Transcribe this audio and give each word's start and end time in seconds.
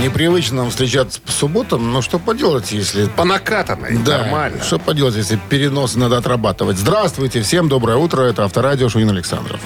Непривычно 0.00 0.58
нам 0.62 0.70
встречаться 0.70 1.20
по 1.20 1.30
субботам, 1.30 1.92
но 1.92 2.00
что 2.00 2.18
поделать, 2.18 2.72
если... 2.72 3.04
По 3.04 3.24
накатанной, 3.24 3.98
Да, 3.98 4.18
нормально. 4.18 4.62
что 4.62 4.78
поделать, 4.78 5.14
если 5.14 5.38
переносы 5.50 5.98
надо 5.98 6.16
отрабатывать. 6.16 6.78
Здравствуйте, 6.78 7.42
всем 7.42 7.68
доброе 7.68 7.98
утро. 7.98 8.22
Это 8.22 8.44
Авторадио 8.44 8.88
Шунин 8.88 9.10
Александров. 9.10 9.60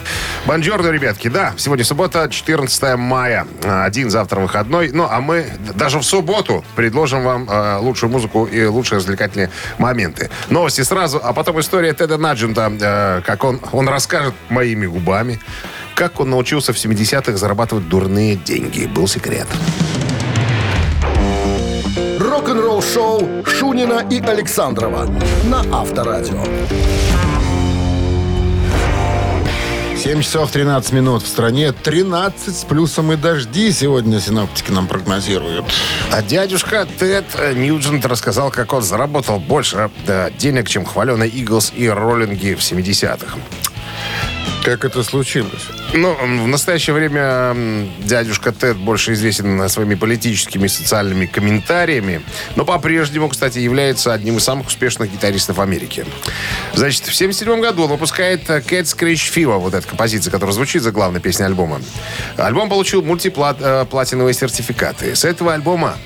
Бонжорно, 0.45 0.89
ребятки. 0.89 1.29
Да, 1.29 1.55
сегодня 1.57 1.85
суббота, 1.85 2.29
14 2.29 2.97
мая. 2.97 3.47
Один 3.63 4.11
завтра 4.11 4.41
выходной. 4.41 4.91
Ну, 4.93 5.07
а 5.09 5.21
мы 5.21 5.47
даже 5.77 6.01
в 6.01 6.03
субботу 6.03 6.65
предложим 6.75 7.23
вам 7.23 7.49
э, 7.49 7.77
лучшую 7.79 8.11
музыку 8.11 8.45
и 8.45 8.65
лучшие 8.65 8.97
развлекательные 8.99 9.51
моменты. 9.79 10.31
Новости 10.51 10.81
сразу, 10.81 11.21
а 11.23 11.33
потом 11.33 11.61
история 11.61 11.93
Теда 11.95 12.19
Наджента, 12.19 12.73
э, 12.81 13.23
как 13.25 13.45
он, 13.45 13.61
он 13.71 13.89
расскажет 13.89 14.35
моими 14.49 14.87
губами, 14.87 15.39
как 15.95 16.19
он 16.19 16.31
научился 16.31 16.73
в 16.73 16.77
70-х 16.77 17.37
зарабатывать 17.37 17.89
дурные 17.89 18.35
деньги. 18.35 18.87
Был 18.87 19.07
секрет. 19.07 19.47
Рок-н-ролл-шоу 22.45 23.43
Шунина 23.47 24.07
и 24.11 24.21
Александрова 24.21 25.09
на 25.45 25.61
Авторадио. 25.73 26.45
7 29.97 30.21
часов 30.21 30.51
13 30.51 30.93
минут 30.93 31.23
в 31.23 31.27
стране. 31.27 31.73
13 31.73 32.55
с 32.55 32.65
плюсом 32.65 33.13
и 33.13 33.17
дожди 33.17 33.73
сегодня 33.73 34.21
синоптики 34.21 34.71
нам 34.71 34.89
прогнозируют. 34.89 35.65
А 36.13 36.21
дядюшка 36.21 36.87
Тед 36.99 37.25
Ньюджент 37.57 38.05
рассказал, 38.05 38.51
как 38.51 38.75
он 38.75 38.83
заработал 38.83 39.39
больше 39.39 39.91
э, 40.07 40.29
денег, 40.37 40.69
чем 40.69 40.85
хваленые 40.85 41.31
Иглс 41.31 41.73
и 41.75 41.89
роллинги 41.89 42.53
в 42.53 42.59
70-х. 42.59 43.39
Как 44.65 44.85
это 44.85 45.03
случилось? 45.03 45.69
Ну, 45.93 46.15
в 46.15 46.49
настоящее 46.49 46.95
время 46.95 47.55
дядюшка 47.99 48.51
Тед 48.51 48.79
больше 48.79 49.13
известен 49.13 49.69
своими 49.69 49.95
политическими 49.95 50.65
и 50.65 50.69
социальными 50.69 51.27
комментариями, 51.27 52.23
но 52.57 52.65
по-прежнему, 52.65 53.29
кстати, 53.29 53.59
является 53.59 54.13
одним 54.13 54.39
из 54.39 54.45
самых 54.45 54.69
успешных 54.69 55.13
гитаристов 55.13 55.59
Америки. 55.59 56.07
Значит, 56.73 57.03
в 57.03 57.15
1977 57.15 57.61
году 57.61 57.83
он 57.85 57.91
выпускает 57.91 58.49
э, 58.49 58.61
Cat 58.61 58.85
Scratch 58.85 59.33
Fever, 59.35 59.59
вот 59.59 59.75
эта 59.75 59.87
композиция, 59.87 60.31
которая 60.31 60.55
звучит 60.55 60.83
за 60.83 60.93
главной 60.93 61.21
песней 61.21 61.45
альбома. 61.45 61.81
Альбом 62.39 62.71
получил 62.71 63.03
мультиплатиновые 63.03 64.33
сертификаты. 64.33 65.15
С 65.15 65.25
этого 65.25 65.53
альбома 65.53 65.97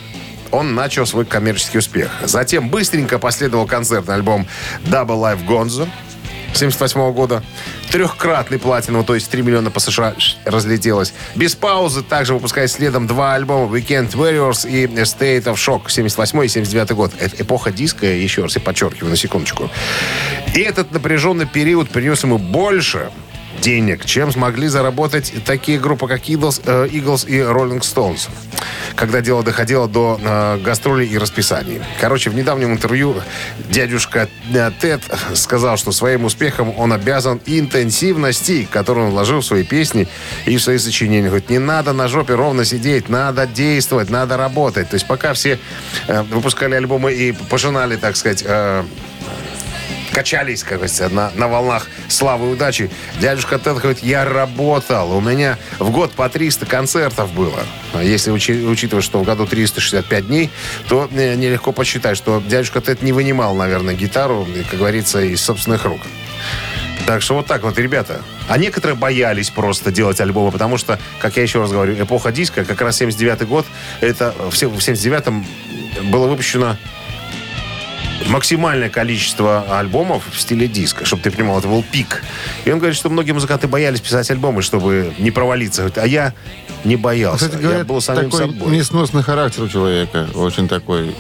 он 0.51 0.75
начал 0.75 1.07
свой 1.07 1.25
коммерческий 1.25 1.79
успех. 1.79 2.11
Затем 2.25 2.69
быстренько 2.71 3.19
последовал 3.19 3.67
концертный 3.67 4.15
альбом 4.15 4.47
Double 4.85 5.21
Life 5.21 5.47
Gonzo 5.47 5.89
78 6.55 7.13
года. 7.13 7.43
Трехкратный 7.91 8.59
платиновый, 8.59 9.07
то 9.07 9.15
есть 9.15 9.31
3 9.31 9.43
миллиона 9.43 9.71
по 9.71 9.81
США 9.81 10.15
разлетелось. 10.45 11.13
Без 11.35 11.55
паузы 11.55 12.03
также 12.03 12.35
выпускает 12.35 12.71
следом 12.71 13.07
два 13.07 13.35
альбома 13.35 13.75
Weekend 13.75 14.13
Warriors 14.13 14.69
и 14.69 14.87
State 14.87 15.45
of 15.45 15.55
Shock 15.55 15.89
78 15.89 16.45
и 16.45 16.49
79 16.49 16.93
год. 16.93 17.13
Это 17.19 17.43
эпоха 17.43 17.71
диска, 17.71 18.07
еще 18.07 18.43
раз 18.43 18.57
я 18.57 18.61
подчеркиваю 18.61 19.11
на 19.11 19.17
секундочку. 19.17 19.71
И 20.55 20.61
этот 20.61 20.93
напряженный 20.93 21.47
период 21.47 21.91
принес 21.91 22.23
ему 22.23 22.39
больше 22.39 23.11
денег, 23.61 24.05
чем 24.05 24.33
смогли 24.33 24.69
заработать 24.69 25.33
такие 25.45 25.79
группы, 25.79 26.07
как 26.09 26.23
Eagles, 26.29 26.63
э, 26.65 26.89
Eagles 26.89 27.29
и 27.29 27.39
Rolling 27.39 27.81
Stones, 27.81 28.29
когда 28.95 29.21
дело 29.21 29.43
доходило 29.43 29.89
до 29.89 30.19
э, 30.23 30.59
гастролей 30.59 31.07
и 31.07 31.19
расписаний. 31.19 31.81
Короче, 32.01 32.31
в 32.31 32.35
недавнем 32.35 32.73
интервью 32.73 33.17
дядюшка 33.71 34.29
э, 34.53 34.71
Тед 34.81 35.03
сказал, 35.35 35.77
что 35.77 35.93
своим 35.93 36.25
успехом 36.25 36.73
он 36.79 36.93
обязан 36.93 37.41
интенсивности, 37.47 38.69
которую 38.71 39.07
он 39.07 39.13
вложил 39.13 39.41
в 39.41 39.45
свои 39.45 39.65
песни 39.65 40.09
и 40.47 40.57
в 40.57 40.63
свои 40.63 40.79
сочинения. 40.79 41.29
Говорит, 41.29 41.51
не 41.51 41.59
надо 41.59 41.93
на 41.93 42.09
жопе 42.09 42.35
ровно 42.35 42.65
сидеть, 42.65 43.09
надо 43.09 43.47
действовать, 43.47 44.11
надо 44.11 44.37
работать. 44.37 44.89
То 44.89 44.95
есть 44.95 45.07
пока 45.07 45.33
все 45.33 45.59
э, 46.07 46.23
выпускали 46.23 46.75
альбомы 46.75 47.13
и 47.13 47.33
пожинали, 47.33 47.97
так 47.97 48.17
сказать, 48.17 48.43
э, 48.47 48.85
качались, 50.19 50.65
говорится, 50.65 51.09
на, 51.09 51.31
на 51.37 51.47
волнах 51.47 51.87
славы 52.09 52.49
и 52.49 52.53
удачи. 52.53 52.91
Дядюшка 53.21 53.57
Тед 53.57 53.77
говорит, 53.77 54.03
я 54.03 54.25
работал. 54.25 55.17
У 55.17 55.21
меня 55.21 55.57
в 55.79 55.93
год 55.93 56.11
по 56.11 56.29
300 56.29 56.67
концертов 56.67 57.33
было. 57.33 57.61
А 57.95 58.03
Если 58.03 58.33
учи- 58.33 58.67
учитывать, 58.67 59.05
что 59.05 59.21
в 59.21 59.23
году 59.23 59.47
365 59.47 60.27
дней, 60.27 60.51
то 60.89 61.09
э, 61.13 61.37
нелегко 61.37 61.71
посчитать, 61.71 62.17
что 62.17 62.43
дядюшка 62.45 62.81
Тед 62.81 63.01
не 63.03 63.13
вынимал, 63.13 63.55
наверное, 63.55 63.95
гитару, 63.95 64.45
как 64.69 64.81
говорится, 64.81 65.21
из 65.21 65.41
собственных 65.41 65.85
рук. 65.85 66.01
Так 67.07 67.23
что 67.23 67.35
вот 67.35 67.47
так 67.47 67.63
вот, 67.63 67.79
ребята. 67.79 68.21
А 68.49 68.59
некоторые 68.59 68.97
боялись 68.97 69.51
просто 69.51 69.93
делать 69.93 70.21
альбомы, 70.21 70.51
потому 70.51 70.79
что, 70.79 70.99
как 71.21 71.37
я 71.37 71.45
еще 71.45 71.61
раз 71.61 71.71
говорю, 71.71 71.95
эпоха 71.95 72.33
диска, 72.33 72.65
как 72.65 72.81
раз 72.81 72.97
79 72.97 73.47
год, 73.47 73.67
это 74.01 74.35
в 74.51 74.53
79-м 74.53 75.47
было 76.11 76.27
выпущено 76.27 76.77
максимальное 78.27 78.89
количество 78.91 79.79
альбомов 79.79 80.23
в 80.31 80.41
стиле 80.41 80.67
диска, 80.69 81.05
чтобы 81.05 81.23
ты 81.23 81.31
понимал, 81.31 81.59
это 81.59 81.69
был 81.69 81.83
пик. 81.83 82.23
И 82.65 82.71
он 82.71 82.79
говорит, 82.79 82.97
что 82.97 83.09
многие 83.11 83.33
музыканты 83.33 83.69
боялись 83.69 84.01
писать 84.01 84.31
альбомы, 84.31 84.63
чтобы 84.63 85.13
не 85.19 85.31
провалиться. 85.31 85.91
А 85.97 86.07
я 86.07 86.35
не 86.85 86.97
боялся. 86.97 87.47
Кстати, 87.47 87.61
я 87.63 87.69
говорят, 87.69 87.87
был 87.87 88.01
самим 88.01 88.31
такой 88.31 88.47
собой. 88.47 88.77
несносный 88.77 89.23
характер 89.23 89.63
у 89.65 89.69
человека. 89.69 90.29
Очень 90.35 90.69
такой 90.69 91.15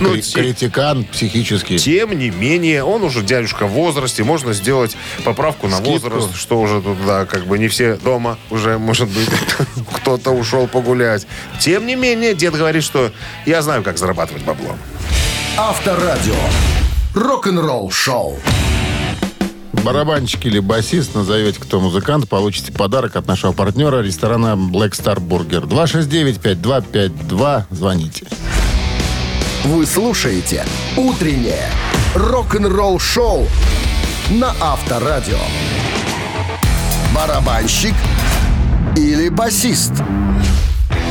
Ну, 0.00 0.10
кри- 0.12 0.22
критикан 0.22 1.04
психический. 1.04 1.78
Тем 1.78 2.18
не 2.18 2.30
менее, 2.30 2.82
он 2.84 3.02
уже 3.04 3.22
дядюшка 3.22 3.66
в 3.66 3.70
возрасте, 3.70 4.24
можно 4.24 4.52
сделать 4.52 4.96
поправку 5.24 5.68
на 5.68 5.76
Скидку. 5.76 5.92
возраст, 6.10 6.34
что 6.36 6.60
уже 6.60 6.80
тут, 6.82 6.98
да, 7.06 7.26
как 7.26 7.46
бы 7.46 7.58
не 7.58 7.68
все 7.68 7.94
дома, 7.96 8.38
уже, 8.50 8.78
может 8.78 9.08
быть, 9.08 9.28
кто-то 9.96 10.30
ушел 10.30 10.66
погулять. 10.66 11.26
Тем 11.60 11.86
не 11.86 11.94
менее, 11.94 12.34
дед 12.34 12.54
говорит, 12.54 12.82
что 12.82 13.12
я 13.46 13.62
знаю, 13.62 13.82
как 13.84 13.98
зарабатывать 13.98 14.42
бабло. 14.42 14.76
Авторадио. 15.58 16.34
Рок-н-ролл-шоу. 17.14 18.38
Барабанщик 19.84 20.46
или 20.46 20.60
басист, 20.60 21.14
назовете 21.14 21.60
кто 21.60 21.78
музыкант, 21.78 22.26
получите 22.26 22.72
подарок 22.72 23.16
от 23.16 23.26
нашего 23.26 23.52
партнера 23.52 24.00
ресторана 24.00 24.54
Black 24.54 24.92
Star 24.92 25.18
Burger. 25.18 25.66
269-5252. 25.68 27.64
Звоните. 27.70 28.26
Вы 29.64 29.84
слушаете 29.84 30.64
«Утреннее 30.96 31.68
рок-н-ролл-шоу» 32.14 33.46
на 34.30 34.54
Авторадио. 34.58 35.38
Барабанщик 37.14 37.94
или 38.96 39.28
басист? 39.28 39.92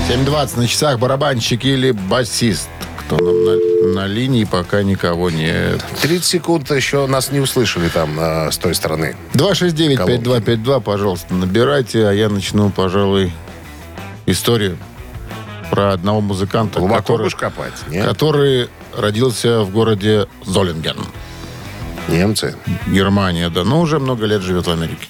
7.20 0.09 0.58
на 0.58 0.68
часах 0.68 0.97
барабанщик 0.97 1.63
или 1.63 1.91
басист. 1.91 2.69
Кто 3.12 3.26
нам 3.26 3.44
на, 3.44 3.94
на 3.94 4.08
линии, 4.08 4.46
пока 4.46 4.84
никого 4.84 5.30
нет. 5.30 5.84
30 6.02 6.24
секунд 6.24 6.72
еще 6.72 7.08
нас 7.08 7.30
не 7.30 7.42
услышали 7.42 7.90
там 7.90 8.18
э, 8.18 8.52
с 8.52 8.58
той 8.58 8.74
стороны. 8.74 9.18
269-5252, 9.34 10.82
пожалуйста, 10.82 11.34
набирайте, 11.34 12.08
а 12.08 12.14
я 12.14 12.30
начну, 12.30 12.70
пожалуй, 12.70 13.34
историю 14.26 14.78
про 15.72 15.92
одного 15.92 16.22
музыканта, 16.22 16.80
Глубоко 16.80 17.18
который, 17.18 17.32
копать? 17.32 17.74
Нет? 17.90 18.08
который 18.08 18.70
родился 18.96 19.64
в 19.64 19.72
городе 19.72 20.28
Золинген, 20.46 20.96
Немцы. 22.08 22.56
Германия, 22.88 23.50
да, 23.50 23.66
но 23.66 23.82
уже 23.82 24.00
много 24.00 24.26
лет 24.26 24.42
живет 24.42 24.68
в 24.68 24.72
Америке. 24.72 25.08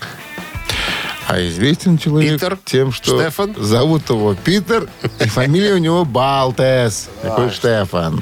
А 1.34 1.48
известен 1.48 1.98
человек 1.98 2.34
Питер? 2.34 2.58
тем, 2.66 2.92
что 2.92 3.18
Штефан? 3.22 3.56
зовут 3.58 4.10
его 4.10 4.36
Питер, 4.36 4.90
и 5.20 5.30
фамилия 5.30 5.76
у 5.76 5.78
него 5.78 6.04
Балтес. 6.04 7.10
Такой 7.22 7.50
Штефан. 7.52 8.22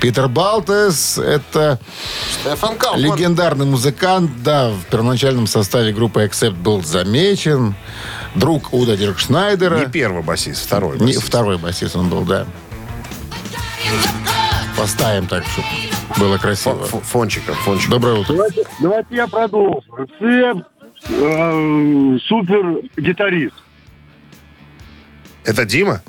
Питер 0.00 0.28
Балтес– 0.28 1.18
это 1.18 1.78
Кауфман. 2.78 2.98
легендарный 3.00 3.66
музыкант. 3.66 4.30
Да, 4.42 4.70
в 4.70 4.86
первоначальном 4.90 5.46
составе 5.46 5.92
группы 5.92 6.22
Accept 6.24 6.52
был 6.54 6.82
замечен. 6.82 7.74
Друг 8.34 8.72
Уда 8.72 8.96
Диркшнайдера. 8.96 9.80
Не 9.80 9.86
первый 9.92 10.22
басист, 10.22 10.64
второй 10.64 10.94
Не, 10.98 11.06
басист. 11.06 11.24
второй 11.26 11.58
басист 11.58 11.96
он 11.96 12.08
был, 12.08 12.22
да. 12.22 12.46
Поставим 14.76 15.26
так, 15.26 15.44
чтобы 15.46 15.66
было 16.18 16.38
красиво. 16.38 16.74
Фо- 16.76 16.88
фо- 16.98 17.02
Фончиком, 17.02 17.54
фончиком. 17.56 17.90
Доброе 17.90 18.20
утро. 18.20 18.34
Давайте, 18.34 18.62
давайте 18.80 19.14
я 19.16 19.26
продолжу. 19.26 19.82
Це 20.20 20.54
э, 21.08 22.18
супер 22.26 22.82
гитарист. 22.96 23.54
Это 25.44 25.64
Дима? 25.64 26.02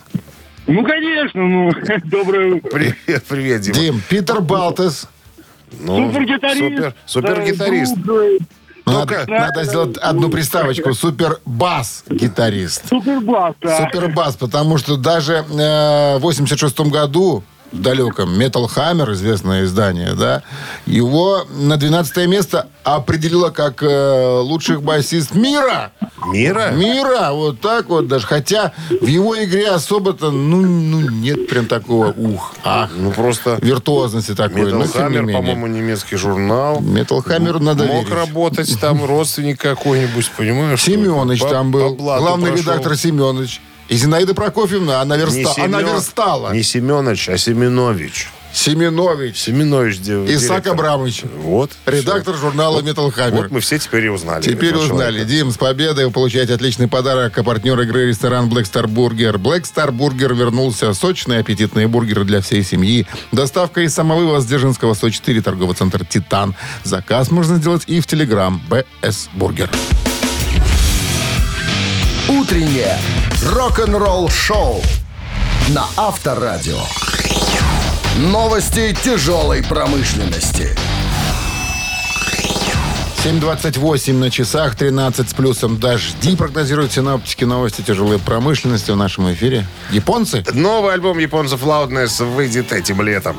Ну, 0.67 0.83
конечно, 0.83 1.41
ну, 1.41 1.71
доброе 2.05 2.55
утро. 2.55 2.69
Привет, 2.69 3.23
привет, 3.27 3.61
Дима. 3.61 3.75
Дим, 3.75 4.01
Питер 4.09 4.41
Балтес. 4.41 5.07
Ну, 5.79 6.11
Супер-гитарист. 6.11 6.59
Супер, 6.75 6.93
супер 7.05 7.43
гитарист. 7.45 7.95
Э, 7.97 8.37
Надо, 8.85 9.19
Ну-ка. 9.19 9.25
надо 9.27 9.63
сделать 9.65 9.97
одну 9.97 10.29
приставочку. 10.29 10.93
Супер 10.93 11.39
бас-гитарист. 11.45 12.87
Супербас, 12.89 13.53
да. 13.61 13.77
Супербас, 13.85 14.35
потому 14.35 14.77
что 14.79 14.97
даже 14.97 15.33
э, 15.47 16.17
в 16.17 16.21
86 16.21 16.79
году 16.81 17.43
далеком, 17.71 18.29
Metal 18.39 18.65
Hammer, 18.75 19.13
известное 19.13 19.63
издание, 19.65 20.13
да, 20.13 20.43
его 20.85 21.45
на 21.49 21.77
12 21.77 22.27
место 22.27 22.67
определило 22.83 23.49
как 23.49 23.83
э, 23.83 24.39
лучших 24.41 24.81
басист 24.81 25.35
мира. 25.35 25.91
Мира? 26.27 26.71
Мира, 26.71 27.31
вот 27.31 27.61
так 27.61 27.87
вот 27.89 28.07
даже. 28.07 28.25
Хотя 28.27 28.73
в 29.01 29.05
его 29.05 29.41
игре 29.41 29.69
особо-то, 29.69 30.31
ну, 30.31 30.61
ну 30.61 30.99
нет 31.09 31.47
прям 31.47 31.65
такого 31.65 32.11
ух, 32.11 32.53
ах, 32.63 32.89
Ну, 32.95 33.11
просто 33.11 33.57
виртуозности 33.61 34.35
такой. 34.35 34.63
Metal 34.63 34.71
но 34.71 34.85
не 34.85 34.91
Hammer, 34.91 35.21
менее. 35.21 35.35
по-моему, 35.37 35.67
немецкий 35.67 36.17
журнал. 36.17 36.79
Metal 36.81 37.23
Hammer 37.25 37.59
надо 37.59 37.85
Мог 37.85 38.05
верить. 38.05 38.11
работать 38.11 38.79
там 38.81 39.05
родственник 39.05 39.59
какой-нибудь, 39.59 40.31
понимаешь? 40.35 40.81
Семенович 40.81 41.41
там 41.41 41.71
был, 41.71 41.95
главный 41.95 42.47
прошел. 42.51 42.63
редактор 42.73 42.95
Семенович. 42.97 43.61
И 43.89 43.95
Зинаида 43.97 44.33
Прокофьевна, 44.35 45.01
она, 45.01 45.17
Не 45.17 45.23
верста... 45.23 45.63
она 45.63 45.81
Семен- 45.81 45.93
верстала. 45.93 46.53
Не 46.53 46.63
Семенович, 46.63 47.29
а 47.29 47.37
Семенович. 47.37 48.27
Семенович. 48.51 49.37
Семенович 49.37 49.99
Исаак. 49.99 50.67
Абрамович. 50.67 51.23
Вот. 51.37 51.71
Редактор 51.85 52.35
журнала 52.35 52.81
Metal. 52.81 53.13
Hammer. 53.15 53.43
Вот 53.43 53.51
мы 53.51 53.59
все 53.59 53.77
теперь 53.77 54.05
и 54.05 54.09
узнали. 54.09 54.41
Теперь 54.41 54.75
узнали. 54.75 54.87
человека. 54.87 55.25
Дим, 55.25 55.51
с 55.51 55.57
победой 55.57 56.05
вы 56.05 56.11
получаете 56.11 56.55
отличный 56.55 56.87
подарок. 56.87 57.37
А 57.37 57.43
партнер 57.43 57.79
игры 57.81 58.07
ресторан 58.07 58.49
Black 58.49 58.63
Star 58.63 58.85
Burger. 58.85 59.35
Black 59.35 59.63
Star 59.63 59.91
Burger 59.91 60.35
вернулся. 60.35 60.93
Сочные 60.93 61.39
аппетитные 61.39 61.87
бургеры 61.87 62.25
для 62.25 62.41
всей 62.41 62.63
семьи. 62.63 63.05
Доставка 63.31 63.81
из 63.81 63.93
самовывоз 63.93 64.45
Дзержинского 64.45 64.93
104, 64.93 65.41
торговый 65.41 65.75
центр 65.75 66.03
«Титан». 66.05 66.55
Заказ 66.83 67.29
можно 67.31 67.57
сделать 67.57 67.83
и 67.85 67.99
в 67.99 68.07
Телеграм 68.07 68.61
БС 68.67 69.29
Бургер. 69.33 69.69
Утреннее 72.49 72.97
рок-н-ролл-шоу 73.45 74.81
на 75.69 75.85
Авторадио. 75.95 76.79
Новости 78.17 78.97
тяжелой 79.03 79.63
промышленности. 79.63 80.75
7.28 83.23 84.13
на 84.13 84.31
часах, 84.31 84.75
13 84.75 85.29
с 85.29 85.33
плюсом 85.35 85.79
дожди, 85.79 86.35
прогнозируют 86.35 86.91
синоптики 86.91 87.43
новости 87.43 87.83
тяжелой 87.83 88.17
промышленности 88.17 88.89
в 88.89 88.95
нашем 88.95 89.31
эфире. 89.31 89.67
Японцы? 89.91 90.43
Новый 90.51 90.95
альбом 90.95 91.19
японцев 91.19 91.61
Loudness 91.61 92.25
выйдет 92.25 92.73
этим 92.73 93.03
летом. 93.03 93.37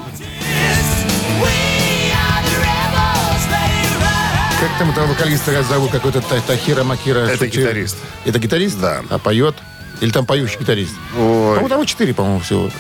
Там 4.81 4.91
этого 4.93 5.07
вокалиста 5.09 5.63
зовут? 5.63 5.91
Какой-то 5.91 6.23
Та- 6.23 6.41
Тахира 6.41 6.85
Макира? 6.85 7.19
Это 7.21 7.37
Что- 7.37 7.47
гитарист. 7.49 7.99
Это 8.25 8.39
гитарист? 8.39 8.81
Да. 8.81 9.03
А 9.11 9.19
поет? 9.19 9.55
Или 10.01 10.11
там 10.11 10.25
поющий 10.25 10.59
гитарист? 10.59 10.95
Ой. 11.15 11.55
По-моему, 11.57 11.69
там 11.69 11.85
четыре, 11.85 12.15
по-моему, 12.15 12.41
всего. 12.41 12.71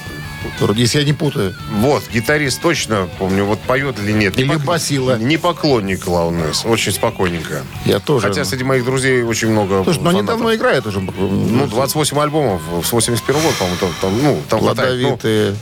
Вроде, 0.59 0.81
Если 0.83 0.99
я 0.99 1.05
не 1.05 1.13
путаю. 1.13 1.55
Вот, 1.71 2.05
гитарист 2.13 2.61
точно, 2.61 3.09
помню, 3.19 3.45
вот 3.45 3.61
поет 3.61 3.99
или 3.99 4.13
нет. 4.13 4.37
Не 4.37 4.45
Или 4.45 4.55
пок- 4.55 4.65
басила. 4.65 5.17
Не 5.19 5.37
поклонник 5.37 6.07
Loudness, 6.07 6.67
очень 6.69 6.93
спокойненько. 6.93 7.63
Я 7.85 8.01
тоже. 8.01 8.29
Хотя 8.29 8.45
среди 8.45 8.65
моих 8.65 8.85
друзей 8.85 9.23
очень 9.23 9.51
много 9.51 9.83
Слушай, 9.85 10.01
ну 10.03 10.11
они 10.11 10.23
давно 10.23 10.55
играют 10.55 10.87
уже. 10.87 11.01
Ну, 11.01 11.67
28 11.67 12.19
альбомов 12.19 12.63
с 12.85 12.93
81 12.93 13.41
года, 13.43 13.55
по-моему, 13.59 13.79
там, 13.81 13.91
там, 14.01 14.23
ну, 14.23 14.43
там 14.49 14.61
хватает. 14.61 15.01
Ну, 15.01 15.09
Плодовитые. 15.17 15.57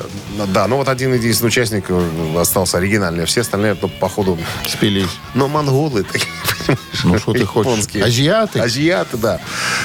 да, 0.48 0.66
ну 0.66 0.76
вот 0.76 0.88
один 0.88 1.14
единственный 1.14 1.48
участник 1.48 1.84
э, 1.88 2.38
остался 2.38 2.78
оригинальный, 2.78 3.24
а 3.24 3.26
все 3.26 3.40
остальные, 3.42 3.76
ну, 3.80 3.88
походу... 3.88 4.38
спились. 4.66 5.08
Но 5.34 5.48
монголы 5.48 6.04
такие, 6.04 6.26
Ну, 7.04 7.18
что 7.18 7.32
ты 7.32 7.44
хочешь? 7.44 7.70
Азиаты? 8.02 8.60
Азиаты, 8.60 9.16
да. 9.16 9.40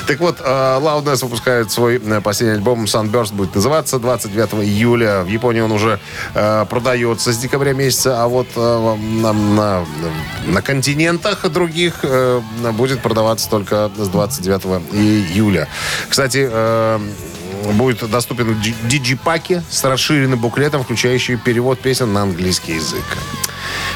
Так 0.07 0.19
вот, 0.19 0.38
э, 0.39 0.44
Loudness 0.44 1.24
выпускает 1.24 1.71
свой 1.71 2.01
э, 2.03 2.21
последний 2.21 2.56
альбом 2.56 2.85
Sunburst, 2.85 3.33
будет 3.33 3.56
называться 3.56 4.00
29 4.00 4.53
июля. 4.65 5.24
В 5.24 5.27
Японии 5.27 5.62
он 5.62 5.71
уже 5.71 6.00
э, 6.33 6.65
продается 6.69 7.31
с 7.33 7.38
декабря 7.38 7.74
месяца, 7.74 8.24
а 8.24 8.27
вот 8.27 8.47
э, 8.56 8.95
на, 9.21 9.33
на- 9.33 9.85
на 10.47 10.62
континентах 10.62 11.50
других 11.50 12.00
э, 12.03 12.41
будет 12.74 13.01
продаваться 13.01 13.50
только 13.50 13.89
с 13.97 14.07
29 14.09 14.62
июля. 14.94 15.68
Кстати, 16.09 16.47
э, 16.51 17.00
будет 17.74 18.09
доступен 18.09 18.56
в 18.56 18.59
дж- 18.62 18.75
диджипаке 18.88 19.63
с 19.69 19.83
расширенным 19.83 20.39
буклетом, 20.39 20.83
включающий 20.83 21.38
перевод 21.38 21.79
песен 21.79 22.12
на 22.12 22.24
английский 22.24 22.75
язык. 22.75 23.03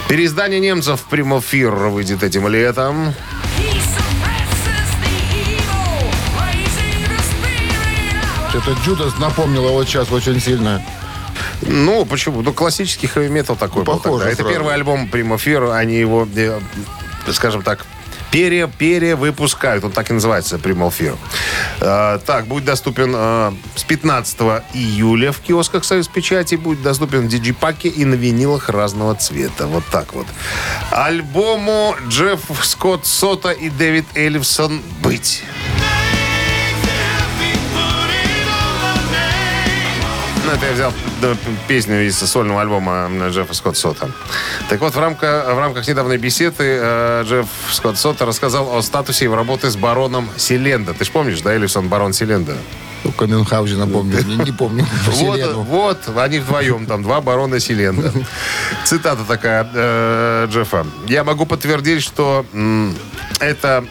Переиздание 0.09 0.61
немцев 0.61 1.05
Primal 1.11 1.43
Fear 1.43 1.89
выйдет 1.89 2.23
этим 2.23 2.47
летом. 2.47 3.13
Что-то 8.49 8.71
Джудас 8.85 9.19
напомнило 9.19 9.69
вот 9.69 9.85
сейчас 9.85 10.09
очень 10.09 10.39
сильно. 10.39 10.81
Ну, 11.61 12.05
почему? 12.05 12.41
Ну, 12.41 12.53
классический 12.53 13.07
хэви-метал 13.07 13.57
такой 13.57 13.83
был 13.83 13.99
Похоже. 13.99 14.29
Это 14.29 14.45
первый 14.45 14.73
альбом 14.73 15.09
Fear. 15.11 15.75
Они 15.75 15.95
его, 15.97 16.25
э, 16.35 16.59
скажем 17.33 17.61
так, 17.61 17.85
пере, 18.31 18.67
перевыпускают. 18.67 19.83
Он 19.83 19.91
так 19.91 20.09
и 20.09 20.13
называется, 20.13 20.57
Primal 20.57 20.93
Fear. 20.97 21.17
Э, 21.81 22.19
так, 22.25 22.47
будет 22.47 22.65
доступен 22.65 23.13
э, 23.15 23.51
с 23.75 23.83
15 23.83 24.39
июля 24.73 25.31
в 25.31 25.39
киосках 25.39 25.83
Союз 25.83 26.07
Печати. 26.07 26.55
Будет 26.55 26.81
доступен 26.81 27.21
в 27.21 27.27
диджипаке 27.27 27.89
и 27.89 28.05
на 28.05 28.15
винилах 28.15 28.69
разного 28.69 29.15
цвета. 29.15 29.67
Вот 29.67 29.83
так 29.91 30.13
вот. 30.13 30.27
Альбому 30.91 31.95
Джефф 32.07 32.41
Скотт 32.63 33.05
Сота 33.05 33.51
и 33.51 33.69
Дэвид 33.69 34.05
Эллифсон 34.15 34.81
«Быть». 35.01 35.43
Ну, 40.47 40.53
это 40.53 40.65
я 40.65 40.71
взял 40.71 40.93
песню 41.67 42.07
из 42.07 42.17
сольного 42.17 42.61
альбома 42.61 43.09
Джеффа 43.29 43.53
Скотт 43.53 43.75
Сота. 43.75 44.09
Так 44.69 44.79
вот, 44.79 44.95
в 44.95 44.99
рамках, 44.99 45.45
в 45.53 45.59
рамках 45.59 45.85
недавней 45.85 46.15
беседы 46.15 46.63
э, 46.81 47.23
Джефф 47.25 47.47
Скотт 47.73 47.97
Сота 47.97 48.25
рассказал 48.25 48.73
о 48.73 48.81
статусе 48.81 49.25
его 49.25 49.35
работы 49.35 49.69
с 49.69 49.75
бароном 49.75 50.29
Селенда. 50.37 50.93
Ты 50.93 51.03
же 51.03 51.11
помнишь, 51.11 51.41
да, 51.41 51.53
Эллифсон, 51.53 51.89
барон 51.89 52.13
Селенда? 52.13 52.55
Только 53.03 53.25
Мюнхгаузена 53.25 53.87
помню. 53.87 54.23
Не, 54.23 54.37
не 54.37 54.51
помню. 54.53 54.87
Вот, 55.07 55.53
вот, 55.53 56.17
они 56.17 56.39
вдвоем, 56.39 56.85
там, 56.85 57.03
два 57.03 57.19
барона 57.19 57.59
Селенда. 57.59 58.13
Цитата 58.85 59.25
такая 59.27 59.69
э, 59.73 60.47
Джеффа. 60.49 60.85
«Я 61.07 61.25
могу 61.25 61.45
подтвердить, 61.45 62.03
что 62.03 62.45
это...» 63.41 63.83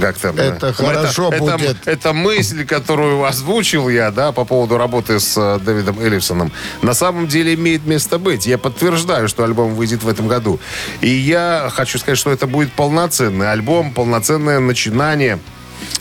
как 0.00 0.18
там, 0.18 0.36
Это 0.36 0.68
э, 0.68 0.72
хорошо 0.72 1.30
это, 1.32 1.42
будет. 1.42 1.76
Это 1.86 2.12
мысль, 2.12 2.64
которую 2.64 3.24
озвучил 3.24 3.88
я, 3.88 4.10
да, 4.10 4.32
по 4.32 4.44
поводу 4.44 4.78
работы 4.78 5.20
с 5.20 5.36
э, 5.36 5.58
Дэвидом 5.64 6.00
Эллифсоном, 6.00 6.52
на 6.82 6.94
самом 6.94 7.26
деле 7.26 7.54
имеет 7.54 7.86
место 7.86 8.18
быть. 8.18 8.46
Я 8.46 8.58
подтверждаю, 8.58 9.28
что 9.28 9.44
альбом 9.44 9.74
выйдет 9.74 10.02
в 10.02 10.08
этом 10.08 10.28
году. 10.28 10.60
И 11.00 11.08
я 11.08 11.70
хочу 11.72 11.98
сказать, 11.98 12.18
что 12.18 12.30
это 12.30 12.46
будет 12.46 12.72
полноценный 12.72 13.50
альбом, 13.50 13.92
полноценное 13.92 14.60
начинание 14.60 15.38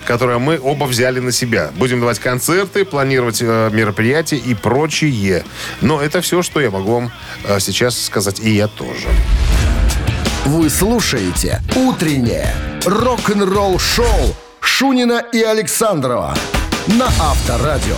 которое 0.06 0.40
мы 0.40 0.60
оба 0.60 0.86
взяли 0.86 1.20
на 1.20 1.32
себя. 1.32 1.70
Будем 1.76 2.00
давать 2.00 2.20
концерты, 2.20 2.86
планировать 2.86 3.42
э, 3.42 3.70
мероприятия 3.72 4.38
и 4.38 4.54
прочее. 4.54 5.44
Но 5.82 6.02
это 6.02 6.22
все, 6.22 6.42
что 6.42 6.62
я 6.62 6.72
могу 6.72 6.94
вам 6.94 7.12
э, 7.44 7.60
сейчас 7.60 8.02
сказать. 8.02 8.40
И 8.40 8.50
я 8.52 8.68
тоже. 8.68 9.08
Вы 10.46 10.70
слушаете 10.70 11.62
«Утреннее 11.76 12.54
рок-н-ролл-шоу» 12.86 14.36
Шунина 14.60 15.24
и 15.34 15.42
Александрова 15.42 16.36
на 16.88 17.08
Авторадио. 17.20 17.98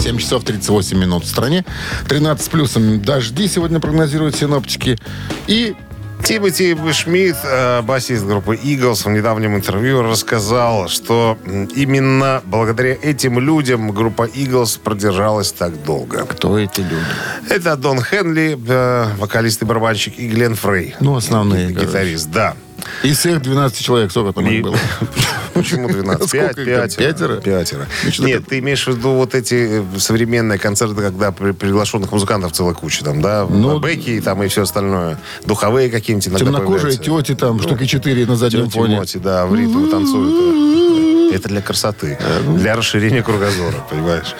7 0.00 0.18
часов 0.18 0.44
38 0.44 0.96
минут 0.96 1.24
в 1.24 1.28
стране. 1.28 1.64
13 2.08 2.44
с 2.44 2.48
плюсом 2.48 3.02
дожди 3.02 3.48
сегодня 3.48 3.80
прогнозируют 3.80 4.36
синоптики. 4.36 4.98
И 5.46 5.74
Тимоти 6.22 6.76
Шмидт, 6.92 7.36
э, 7.44 7.82
басист 7.82 8.24
группы 8.24 8.56
Eagles, 8.56 9.04
в 9.04 9.10
недавнем 9.10 9.54
интервью 9.54 10.02
рассказал, 10.02 10.88
что 10.88 11.38
именно 11.44 12.42
благодаря 12.44 12.96
этим 13.00 13.38
людям 13.38 13.92
группа 13.92 14.26
Eagles 14.26 14.80
продержалась 14.80 15.52
так 15.52 15.82
долго. 15.84 16.24
кто 16.24 16.58
эти 16.58 16.80
люди? 16.80 17.04
Это 17.48 17.76
Дон 17.76 18.00
Хенли, 18.02 18.58
э, 18.66 19.14
вокалист 19.18 19.62
и 19.62 19.64
барабанщик, 19.64 20.18
и 20.18 20.28
Глен 20.28 20.54
Фрей. 20.54 20.94
Ну, 21.00 21.16
основные, 21.16 21.68
короче. 21.68 21.86
Гитарист, 21.86 22.30
да. 22.30 22.54
Из 23.02 23.18
всех 23.18 23.42
12 23.42 23.84
человек 23.84 24.10
сколько 24.10 24.32
там 24.32 24.46
И- 24.46 24.56
их 24.56 24.62
было? 24.62 24.76
Почему 25.54 25.88
12? 25.88 26.28
Сколько 26.28 26.54
Пять, 26.54 26.96
пятеро. 26.96 27.36
Пятеро? 27.36 27.36
Пятеро. 27.36 27.86
Ну, 28.18 28.26
Нет, 28.26 28.46
ты 28.46 28.58
имеешь 28.58 28.84
в 28.86 28.88
виду 28.88 29.12
вот 29.12 29.34
эти 29.34 29.80
э, 29.80 29.98
современные 29.98 30.58
концерты, 30.58 30.94
когда 30.96 31.32
при- 31.32 31.52
приглашенных 31.52 32.12
музыкантов 32.12 32.52
целая 32.52 32.74
куча, 32.74 33.04
там, 33.04 33.22
да? 33.22 33.46
Ну, 33.48 33.78
Бэки 33.78 34.20
там 34.20 34.42
и 34.42 34.48
все 34.48 34.62
остальное. 34.62 35.18
Духовые 35.44 35.90
какие-нибудь 35.90 36.28
иногда 36.28 36.44
Темнокожие 36.44 36.96
тети 36.96 37.34
там, 37.34 37.60
штуки 37.62 37.86
4 37.86 38.26
на 38.26 38.36
заднем 38.36 38.70
фоне. 38.70 39.02
Да, 39.14 39.46
в 39.46 39.54
ритм 39.54 39.90
танцуют. 39.90 41.34
Это 41.34 41.48
для 41.48 41.60
красоты, 41.60 42.18
для 42.56 42.76
расширения 42.76 43.22
кругозора, 43.22 43.74
понимаешь? 43.90 44.34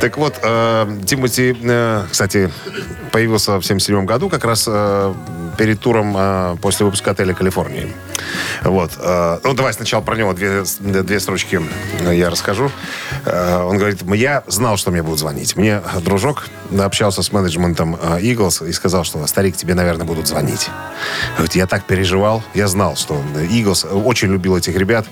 Так 0.00 0.16
вот, 0.16 0.34
э, 0.42 0.98
Тимати, 1.06 1.56
э, 1.62 2.04
кстати, 2.10 2.50
появился 3.12 3.58
в 3.60 3.64
77 3.64 4.04
году, 4.06 4.28
как 4.28 4.44
раз 4.44 4.66
перед 5.60 5.78
туром 5.78 6.16
э, 6.16 6.56
после 6.62 6.86
выпуска 6.86 7.10
отеля 7.10 7.34
Калифорнии. 7.34 7.92
Вот. 8.62 8.92
Э, 8.98 9.38
ну, 9.42 9.54
давай 9.54 9.72
сначала 9.72 10.02
про 10.02 10.16
него 10.16 10.32
две, 10.32 10.64
две 10.80 11.20
строчки 11.20 11.60
я 12.10 12.30
расскажу. 12.30 12.70
Э, 13.24 13.62
он 13.62 13.78
говорит, 13.78 14.02
я 14.14 14.42
знал, 14.46 14.76
что 14.76 14.90
мне 14.90 15.02
будут 15.02 15.18
звонить. 15.18 15.56
Мне 15.56 15.82
дружок 16.00 16.48
общался 16.78 17.22
с 17.22 17.32
менеджментом 17.32 17.96
э, 18.00 18.20
Eagles 18.20 18.68
и 18.68 18.72
сказал, 18.72 19.04
что, 19.04 19.26
старик, 19.26 19.56
тебе, 19.56 19.74
наверное, 19.74 20.06
будут 20.06 20.26
звонить. 20.26 20.68
Говорит, 21.34 21.54
я 21.54 21.66
так 21.66 21.84
переживал. 21.84 22.42
Я 22.54 22.68
знал, 22.68 22.96
что 22.96 23.20
Eagles 23.34 23.86
очень 23.86 24.32
любил 24.32 24.56
этих 24.56 24.76
ребят. 24.76 25.06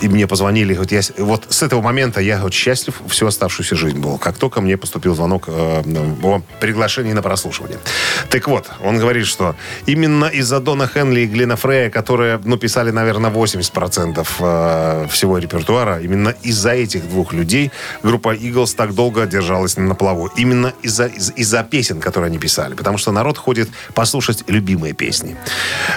И 0.00 0.08
мне 0.08 0.26
позвонили. 0.26 0.74
Говорит, 0.74 0.92
я, 0.92 1.24
вот 1.24 1.46
с 1.48 1.62
этого 1.62 1.80
момента 1.80 2.20
я 2.20 2.38
вот, 2.38 2.52
счастлив 2.52 3.00
всю 3.08 3.26
оставшуюся 3.26 3.76
жизнь 3.76 3.98
был. 3.98 4.18
Как 4.18 4.36
только 4.36 4.60
мне 4.60 4.76
поступил 4.76 5.14
звонок 5.14 5.44
э, 5.48 5.82
о 6.22 6.42
приглашении 6.60 7.12
на 7.12 7.22
прослушивание. 7.22 7.78
Так 8.30 8.48
вот, 8.48 8.70
он 8.82 8.98
говорит, 8.98 9.26
что 9.26 9.54
именно 9.86 10.26
из-за 10.26 10.60
Дона 10.60 10.88
Хенли 10.88 11.20
и 11.20 11.26
Глина 11.26 11.56
Фрея, 11.56 11.90
которые, 11.90 12.33
ну, 12.44 12.56
писали, 12.56 12.90
наверное, 12.90 13.30
80% 13.30 14.26
э, 14.40 15.06
всего 15.08 15.38
репертуара, 15.38 16.00
именно 16.00 16.34
из-за 16.42 16.70
этих 16.70 17.08
двух 17.08 17.32
людей 17.32 17.70
группа 18.02 18.34
Eagles 18.34 18.74
так 18.76 18.94
долго 18.94 19.26
держалась 19.26 19.76
на 19.76 19.94
плаву. 19.94 20.30
Именно 20.36 20.72
из-за 20.82 21.06
из, 21.06 21.32
из 21.36 21.54
песен, 21.70 22.00
которые 22.00 22.28
они 22.28 22.38
писали. 22.38 22.74
Потому 22.74 22.98
что 22.98 23.12
народ 23.12 23.38
ходит 23.38 23.68
послушать 23.94 24.44
любимые 24.46 24.92
песни. 24.94 25.36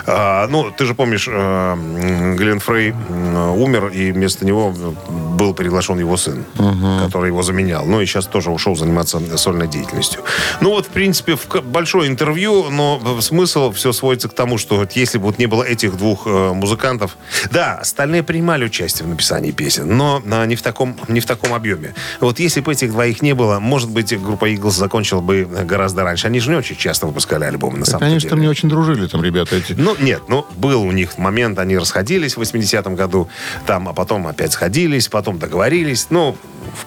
Э, 0.05 0.47
ну, 0.47 0.71
ты 0.71 0.85
же 0.85 0.93
помнишь, 0.93 1.27
э, 1.29 2.35
Глен 2.37 2.59
Фрей 2.59 2.91
умер, 2.91 3.87
и 3.87 4.11
вместо 4.11 4.45
него 4.45 4.71
был 4.71 5.53
приглашен 5.53 5.99
его 5.99 6.17
сын, 6.17 6.45
угу. 6.57 7.05
который 7.05 7.27
его 7.27 7.43
заменял. 7.43 7.85
Ну, 7.85 8.01
и 8.01 8.05
сейчас 8.05 8.25
тоже 8.25 8.51
ушел 8.51 8.75
заниматься 8.75 9.19
сольной 9.37 9.67
деятельностью. 9.67 10.21
Ну, 10.61 10.69
вот, 10.69 10.85
в 10.85 10.89
принципе, 10.89 11.35
в 11.35 11.47
большое 11.63 12.09
интервью, 12.09 12.69
но 12.69 13.21
смысл 13.21 13.71
все 13.71 13.91
сводится 13.91 14.29
к 14.29 14.33
тому, 14.33 14.57
что 14.57 14.77
вот 14.77 14.93
если 14.93 15.17
бы 15.17 15.25
вот 15.25 15.37
не 15.37 15.45
было 15.45 15.63
этих 15.63 15.97
двух 15.97 16.26
музыкантов... 16.27 17.17
Да, 17.51 17.75
остальные 17.75 18.23
принимали 18.23 18.65
участие 18.65 19.05
в 19.05 19.09
написании 19.09 19.51
песен, 19.51 19.95
но 19.95 20.21
э, 20.25 20.45
не, 20.45 20.55
в 20.55 20.61
таком, 20.61 20.97
не 21.07 21.19
в 21.19 21.25
таком 21.25 21.53
объеме. 21.53 21.93
Вот 22.19 22.39
если 22.39 22.61
бы 22.61 22.71
этих 22.71 22.91
двоих 22.91 23.21
не 23.21 23.33
было, 23.33 23.59
может 23.59 23.89
быть, 23.89 24.17
группа 24.19 24.49
Eagles 24.49 24.71
закончила 24.71 25.21
бы 25.21 25.45
гораздо 25.45 26.03
раньше. 26.03 26.27
Они 26.27 26.39
же 26.39 26.49
не 26.49 26.55
очень 26.55 26.75
часто 26.75 27.07
выпускали 27.07 27.45
альбомы, 27.45 27.79
на 27.79 27.85
самом 27.85 28.01
Конечно, 28.01 28.21
деле. 28.21 28.29
там 28.29 28.41
не 28.41 28.47
очень 28.47 28.69
дружили 28.69 29.07
там 29.07 29.23
ребята 29.23 29.55
эти. 29.55 29.73
Ну, 29.73 29.95
нет, 29.99 30.23
ну, 30.27 30.45
был 30.55 30.81
у 30.81 30.91
них 30.91 31.17
момент, 31.17 31.59
они 31.59 31.77
расходились 31.77 32.37
в 32.37 32.41
80-м 32.41 32.95
году, 32.95 33.29
там, 33.65 33.87
а 33.89 33.93
потом 33.93 34.27
опять 34.27 34.51
сходились, 34.51 35.07
потом 35.07 35.39
договорились. 35.39 36.07
Ну, 36.09 36.37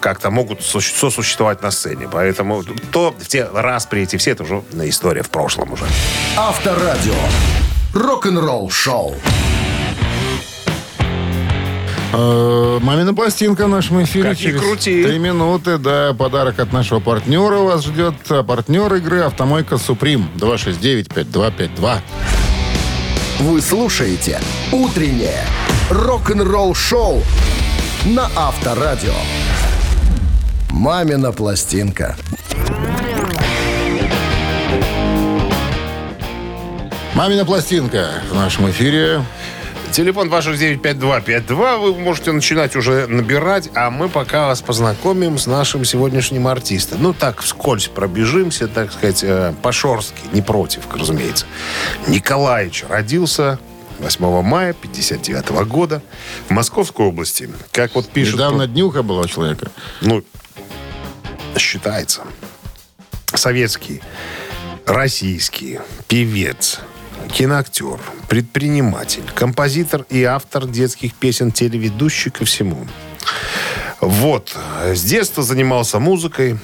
как-то 0.01 0.31
могут 0.31 0.63
сосуществовать 0.63 1.63
на 1.63 1.71
сцене. 1.71 2.09
Поэтому 2.11 2.63
то 2.93 3.15
в 3.19 3.29
те 3.29 3.49
распри 3.53 4.03
эти 4.03 4.17
все, 4.17 4.33
это 4.33 4.45
уже 4.45 4.63
история 4.85 5.23
в 5.23 5.31
прошлом 5.31 5.73
уже. 5.73 5.85
Авторадио. 6.37 7.15
Рок-н-ролл 7.95 8.71
шоу. 8.71 9.15
Э, 12.13 12.79
Мамина 12.83 13.15
пластинка 13.15 13.67
в 13.67 13.69
нашем 13.69 14.03
эфире 14.05 14.31
Как 14.31 14.39
через 14.39 14.61
крути. 14.61 15.03
три 15.05 15.19
минуты. 15.19 15.79
Да, 15.79 16.13
подарок 16.15 16.59
от 16.61 16.73
нашего 16.73 17.01
партнера 17.01 17.59
вас 17.59 17.85
ждет. 17.85 18.15
Партнер 18.47 18.93
игры 18.95 19.21
«Автомойка 19.21 19.79
Суприм». 19.79 20.29
269-5252. 20.37 21.99
Вы 23.41 23.61
слушаете 23.61 24.41
«Утреннее 24.73 25.45
рок-н-ролл 25.91 26.75
шоу» 26.75 27.23
на 28.05 28.29
Авторадио. 28.37 29.15
«Мамина 30.71 31.33
пластинка». 31.33 32.17
Мамина 37.15 37.45
пластинка 37.45 38.23
в 38.31 38.35
нашем 38.35 38.71
эфире. 38.71 39.25
Телефон 39.91 40.29
269-5252. 40.29 41.79
Вы 41.79 41.95
можете 41.97 42.31
начинать 42.31 42.77
уже 42.77 43.09
набирать, 43.09 43.69
а 43.75 43.91
мы 43.91 44.09
пока 44.09 44.47
вас 44.47 44.63
познакомим 44.63 45.37
с 45.37 45.49
нашим 45.49 45.85
сегодняшним 45.85 46.47
артистом. 46.47 47.03
Ну, 47.03 47.13
так, 47.13 47.41
вскользь 47.41 47.89
пробежимся, 47.89 48.69
так 48.69 48.93
сказать, 48.93 49.25
э, 49.25 49.53
по-шорстки, 49.61 50.21
не 50.33 50.41
против, 50.41 50.83
разумеется. 50.95 51.47
Николаевич 52.07 52.85
родился 52.89 53.59
8 53.99 54.43
мая 54.43 54.73
59 54.73 55.67
года 55.67 56.03
в 56.49 56.53
Московской 56.53 57.07
области. 57.07 57.51
Как 57.73 57.97
вот 57.97 58.09
пишут... 58.09 58.35
Недавно 58.35 58.69
днюха 58.69 59.03
была 59.03 59.23
у 59.23 59.27
человека. 59.27 59.73
Ну, 60.01 60.23
считается. 61.57 62.23
Советский, 63.35 64.01
российский 64.87 65.81
певец, 66.07 66.81
киноактер, 67.33 67.99
предприниматель, 68.29 69.25
композитор 69.35 70.05
и 70.11 70.25
автор 70.25 70.67
детских 70.67 71.15
песен, 71.15 71.53
телеведущий 71.53 72.31
ко 72.31 72.45
всему. 72.45 72.87
Вот. 74.01 74.57
С 74.85 75.03
детства 75.03 75.43
занимался 75.43 75.99
музыкой, 75.99 76.59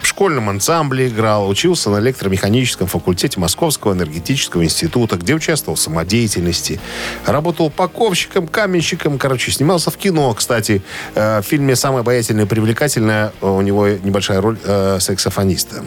в 0.00 0.06
школьном 0.06 0.48
ансамбле 0.48 1.08
играл, 1.08 1.48
учился 1.48 1.90
на 1.90 1.98
электромеханическом 2.00 2.86
факультете 2.86 3.38
Московского 3.38 3.92
энергетического 3.92 4.64
института, 4.64 5.16
где 5.16 5.34
участвовал 5.34 5.76
в 5.76 5.80
самодеятельности. 5.80 6.80
Работал 7.26 7.66
упаковщиком, 7.66 8.48
каменщиком, 8.48 9.18
короче, 9.18 9.50
снимался 9.50 9.90
в 9.90 9.96
кино, 9.96 10.32
кстати. 10.34 10.82
Э, 11.14 11.40
В 11.40 11.44
фильме 11.44 11.76
«Самая 11.76 12.00
обаятельная 12.00 12.44
и 12.44 12.48
привлекательная» 12.48 13.32
у 13.42 13.60
него 13.60 13.88
небольшая 13.88 14.40
роль 14.40 14.58
э, 14.64 14.98
саксофониста. 15.00 15.84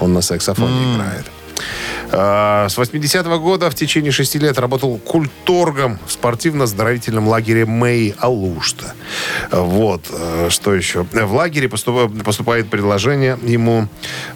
Он 0.00 0.12
на 0.12 0.22
саксофоне 0.22 0.94
играет. 0.94 1.26
А, 2.14 2.68
С 2.68 2.76
80-го 2.78 3.38
года 3.40 3.70
в 3.70 3.74
течение 3.74 4.12
шести 4.12 4.38
лет 4.38 4.58
работал 4.58 4.98
культургом 4.98 5.98
в 6.06 6.12
спортивно-оздоровительном 6.12 7.26
лагере 7.26 7.64
Мэй 7.64 8.14
Алушта. 8.18 8.94
Вот. 9.50 10.04
э, 10.10 10.48
Что 10.50 10.74
еще? 10.74 11.04
В 11.04 11.32
лагере 11.34 11.68
поступ- 11.68 12.22
поступает 12.22 12.68
предложение 12.68 13.38
ему 13.42 13.88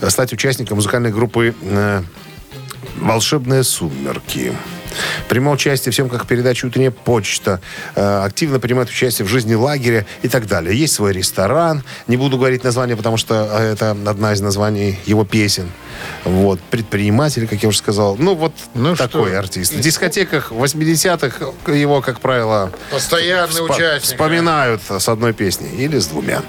стать 0.08 0.32
участником 0.32 0.76
музыкальной 0.76 1.10
группы 1.12 1.54
э, 1.60 2.02
«Волшебные 3.00 3.62
сумерки». 3.62 4.52
Принимал 5.28 5.52
участие 5.54 5.92
в 5.92 5.94
съемках 5.94 6.26
передачи 6.26 6.64
«Утренняя 6.64 6.90
почта». 6.90 7.60
э, 7.94 8.22
Активно 8.24 8.58
принимает 8.58 8.88
участие 8.88 9.26
в 9.26 9.28
жизни 9.28 9.52
лагеря 9.54 10.06
и 10.22 10.28
так 10.28 10.46
далее. 10.46 10.74
Есть 10.78 10.94
свой 10.94 11.12
ресторан. 11.12 11.82
Не 12.06 12.16
буду 12.16 12.38
говорить 12.38 12.64
название, 12.64 12.96
потому 12.96 13.18
что 13.18 13.46
э, 13.52 13.72
это 13.72 13.90
одна 13.90 14.32
из 14.32 14.40
названий 14.40 14.98
его 15.04 15.26
песен. 15.26 15.70
Вот. 16.24 16.60
Предприниматель, 16.60 17.46
как 17.46 17.62
я 17.62 17.68
уже 17.68 17.78
сказал. 17.78 18.16
Ну, 18.16 18.34
вот 18.34 18.52
Ну 18.74 18.96
такой 18.96 19.30
что? 19.30 19.38
артист. 19.38 19.72
В 19.72 19.80
дискотеках 19.80 20.50
80-х 20.52 21.72
его, 21.72 22.00
как 22.02 22.20
правило, 22.20 22.72
Постоянный 22.90 23.52
вспо- 23.62 23.74
участник. 23.74 24.02
вспоминают 24.02 24.82
с 24.88 25.08
одной 25.08 25.32
песней 25.32 25.70
или 25.76 25.98
с 25.98 26.06
двумя. 26.06 26.42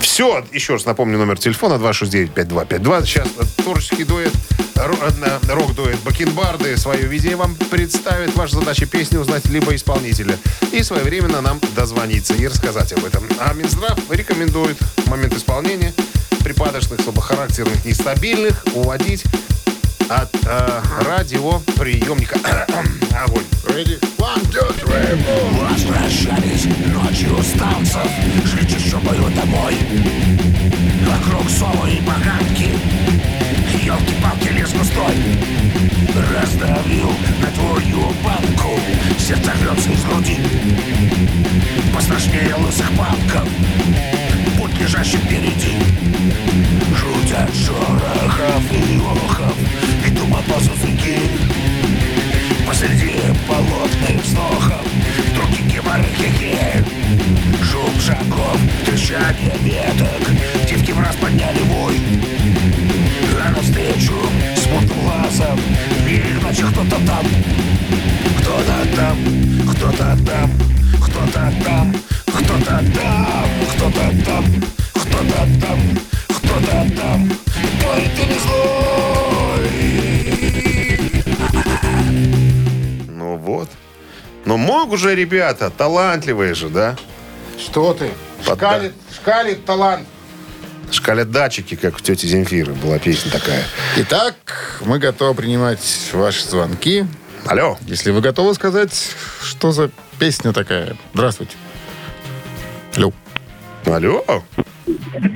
Все. 0.00 0.44
Еще 0.52 0.74
раз 0.74 0.84
напомню 0.84 1.18
номер 1.18 1.38
телефона 1.38 1.74
269-5252. 1.74 3.04
Сейчас 3.06 3.28
э, 3.38 3.62
творческий 3.62 4.04
дуэт, 4.04 4.32
ро- 4.76 5.40
э, 5.46 5.52
рок-дуэт 5.52 5.98
Бакенбарды 6.04 6.76
свое 6.76 7.02
видение 7.02 7.36
вам 7.36 7.54
представит. 7.70 8.34
Ваша 8.36 8.56
задача 8.56 8.86
песни 8.86 9.16
узнать 9.18 9.44
либо 9.46 9.74
исполнителя. 9.74 10.36
И 10.72 10.82
своевременно 10.82 11.40
нам 11.40 11.60
дозвониться 11.74 12.34
и 12.34 12.46
рассказать 12.46 12.92
об 12.92 13.04
этом. 13.04 13.24
А 13.40 13.52
Минздрав 13.54 13.98
рекомендует 14.10 14.76
момент 15.06 15.34
исполнения 15.36 15.92
припадочных, 16.42 17.00
слабохарактерных, 17.00 17.84
нестабильных 17.84 18.64
уводить 18.86 19.24
от 20.08 20.32
э, 20.46 20.80
радиоприемника. 21.04 22.38
Огонь. 23.24 23.42
Ready? 23.64 24.00
One, 24.16 24.40
two, 24.52 24.72
three. 24.78 25.18
Возвращались 25.60 26.66
ночью 26.94 27.36
с 27.42 27.58
танцев 27.58 28.08
Жить 28.44 28.78
шумою 28.88 29.28
домой 29.34 29.76
Вокруг 31.04 31.50
совы 31.50 31.94
и 31.94 32.00
поганки 32.02 32.78
Елки-палки 33.84 34.48
лес 34.50 34.72
густой 34.72 35.85
Раздавил 36.16 37.12
на 37.42 37.50
твою 37.50 38.10
банку 38.24 38.80
Сердце 39.18 39.52
рвется 39.52 39.90
из 39.90 40.02
груди. 40.04 40.38
Пострашнее 41.94 42.54
лысых 42.54 42.90
панков 42.92 43.46
Путь 44.56 44.78
лежащий 44.80 45.18
впереди. 45.18 45.76
Жуть 46.94 47.32
от 47.32 47.54
шорохов 47.54 48.72
и 48.72 48.96
охов. 48.96 49.54
И 50.06 50.10
дума 50.10 50.38
по 50.48 50.54
языки 50.54 51.18
Посреди 52.66 53.16
болотных 53.46 54.24
вздохов. 54.24 54.86
Вдруг 55.32 55.50
геморрхихи 55.70 56.82
Шум 57.62 58.00
шагов, 58.00 58.58
трещание 58.86 59.52
веток. 59.60 60.66
Девки 60.66 60.92
в 60.92 61.00
раз 61.00 61.14
подняли 61.16 61.60
вой 61.64 62.00
навстречу 63.50 64.14
с 64.56 64.66
глазом 64.66 65.60
Иначе 66.06 66.62
кто-то 66.72 66.96
там, 67.06 67.26
кто-то 68.38 68.96
там, 68.96 69.16
кто-то 69.70 70.16
там, 70.24 70.50
кто-то 71.02 71.52
там, 71.64 71.94
кто-то 72.26 72.82
там, 72.94 73.24
кто-то 73.74 74.06
там, 74.24 74.44
кто-то 74.94 75.42
там, 75.60 75.80
кто-то 76.28 76.78
там, 76.96 77.30
Говорит, 77.82 78.12
не 78.18 78.38
злой. 78.38 79.70
Ну 83.08 83.36
вот. 83.36 83.68
Но 84.44 84.56
мог 84.56 84.92
уже, 84.92 85.14
ребята, 85.14 85.70
талантливые 85.70 86.54
же, 86.54 86.68
да? 86.68 86.96
Что 87.58 87.94
ты? 87.94 88.10
Шкалит, 88.44 88.94
шкалит 89.12 89.64
талант. 89.64 90.06
Шкалят 90.90 91.30
датчики, 91.30 91.74
как 91.74 91.96
у 91.96 92.00
тети 92.00 92.26
Земфиры 92.26 92.72
была 92.74 92.98
песня 92.98 93.30
такая. 93.30 93.64
Итак, 93.96 94.80
мы 94.84 94.98
готовы 94.98 95.34
принимать 95.34 96.10
ваши 96.12 96.44
звонки. 96.46 97.04
Алло. 97.46 97.76
Если 97.86 98.10
вы 98.10 98.20
готовы 98.20 98.54
сказать, 98.54 99.14
что 99.42 99.72
за 99.72 99.90
песня 100.18 100.52
такая. 100.52 100.96
Здравствуйте. 101.14 101.56
Алло. 102.96 103.12
Алло. 103.84 104.24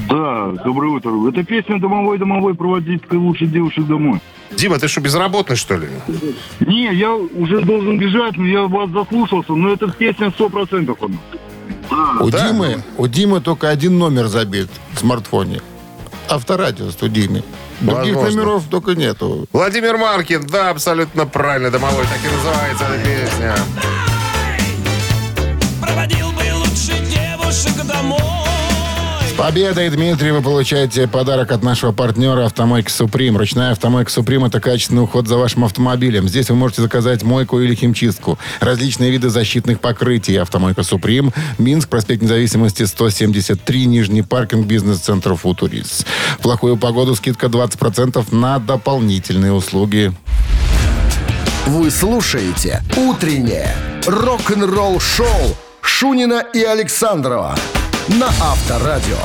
Да, 0.09 0.53
доброе 0.65 0.93
утро. 0.93 1.29
Это 1.29 1.45
песня 1.45 1.81
«Домовой, 1.81 2.19
домовой, 2.19 2.55
проводить 2.55 3.11
лучших 3.13 3.51
девушек 3.51 3.87
домой». 3.87 4.21
Дима, 4.53 4.79
ты 4.79 4.89
что, 4.89 5.01
безработный, 5.01 5.57
что 5.57 5.77
ли? 5.77 5.89
Не, 6.61 6.93
я 6.95 7.15
уже 7.15 7.61
должен 7.61 7.99
бежать, 7.99 8.37
но 8.37 8.47
я 8.47 8.63
вас 8.63 8.91
заслушался, 8.91 9.53
но 9.53 9.73
эта 9.73 9.91
песня 9.91 10.31
сто 10.31 10.49
процентов 10.49 10.99
она. 11.03 11.17
У 12.21 12.31
Да. 12.31 12.49
Димы, 12.49 12.83
у 12.97 13.07
Димы 13.07 13.41
только 13.41 13.69
один 13.69 13.99
номер 13.99 14.27
забит 14.27 14.69
в 14.95 14.99
смартфоне. 14.99 15.61
Авторадио 16.29 16.91
студийный. 16.91 17.45
Других 17.81 18.15
Возможно. 18.15 18.41
номеров 18.43 18.65
только 18.71 18.95
нету. 18.95 19.47
Владимир 19.53 19.97
Маркин, 19.97 20.47
да, 20.47 20.71
абсолютно 20.71 21.27
правильно, 21.27 21.71
домовой, 21.71 22.05
так 22.05 22.19
и 22.31 22.35
называется 22.35 22.85
эта 22.85 23.05
песня. 23.05 23.55
Победой, 29.41 29.89
Дмитрий, 29.89 30.33
вы 30.33 30.43
получаете 30.43 31.09
подарок 31.09 31.51
от 31.51 31.63
нашего 31.63 31.93
партнера 31.93 32.45
«Автомойка 32.45 32.91
Суприм». 32.91 33.39
Ручная 33.39 33.73
«Автомойка 33.73 34.11
Суприм»— 34.11 34.45
это 34.47 34.61
качественный 34.61 35.03
уход 35.03 35.29
за 35.29 35.39
вашим 35.39 35.65
автомобилем. 35.65 36.29
Здесь 36.29 36.51
вы 36.51 36.57
можете 36.57 36.83
заказать 36.83 37.23
мойку 37.23 37.59
или 37.59 37.75
химчистку. 37.75 38.39
Различные 38.61 39.11
виды 39.11 39.31
защитных 39.31 39.81
покрытий. 39.81 40.37
«Автомойка 40.37 40.83
Суприм», 40.83 41.33
Минск, 41.57 41.89
проспект 41.89 42.21
Независимости, 42.21 42.83
173, 42.83 43.87
Нижний 43.87 44.21
паркинг, 44.21 44.67
бизнес-центр 44.67 45.35
«Футурис». 45.35 46.05
В 46.39 46.43
плохую 46.43 46.77
погоду 46.77 47.15
скидка 47.15 47.47
20% 47.47 48.35
на 48.35 48.59
дополнительные 48.59 49.55
услуги. 49.55 50.13
Вы 51.67 51.91
слушаете 51.91 52.83
«Утреннее 52.95 53.75
рок-н-ролл-шоу» 54.07 55.57
Шунина 55.81 56.45
и 56.53 56.63
Александрова 56.63 57.57
на 58.19 58.27
Авторадио. 58.41 59.17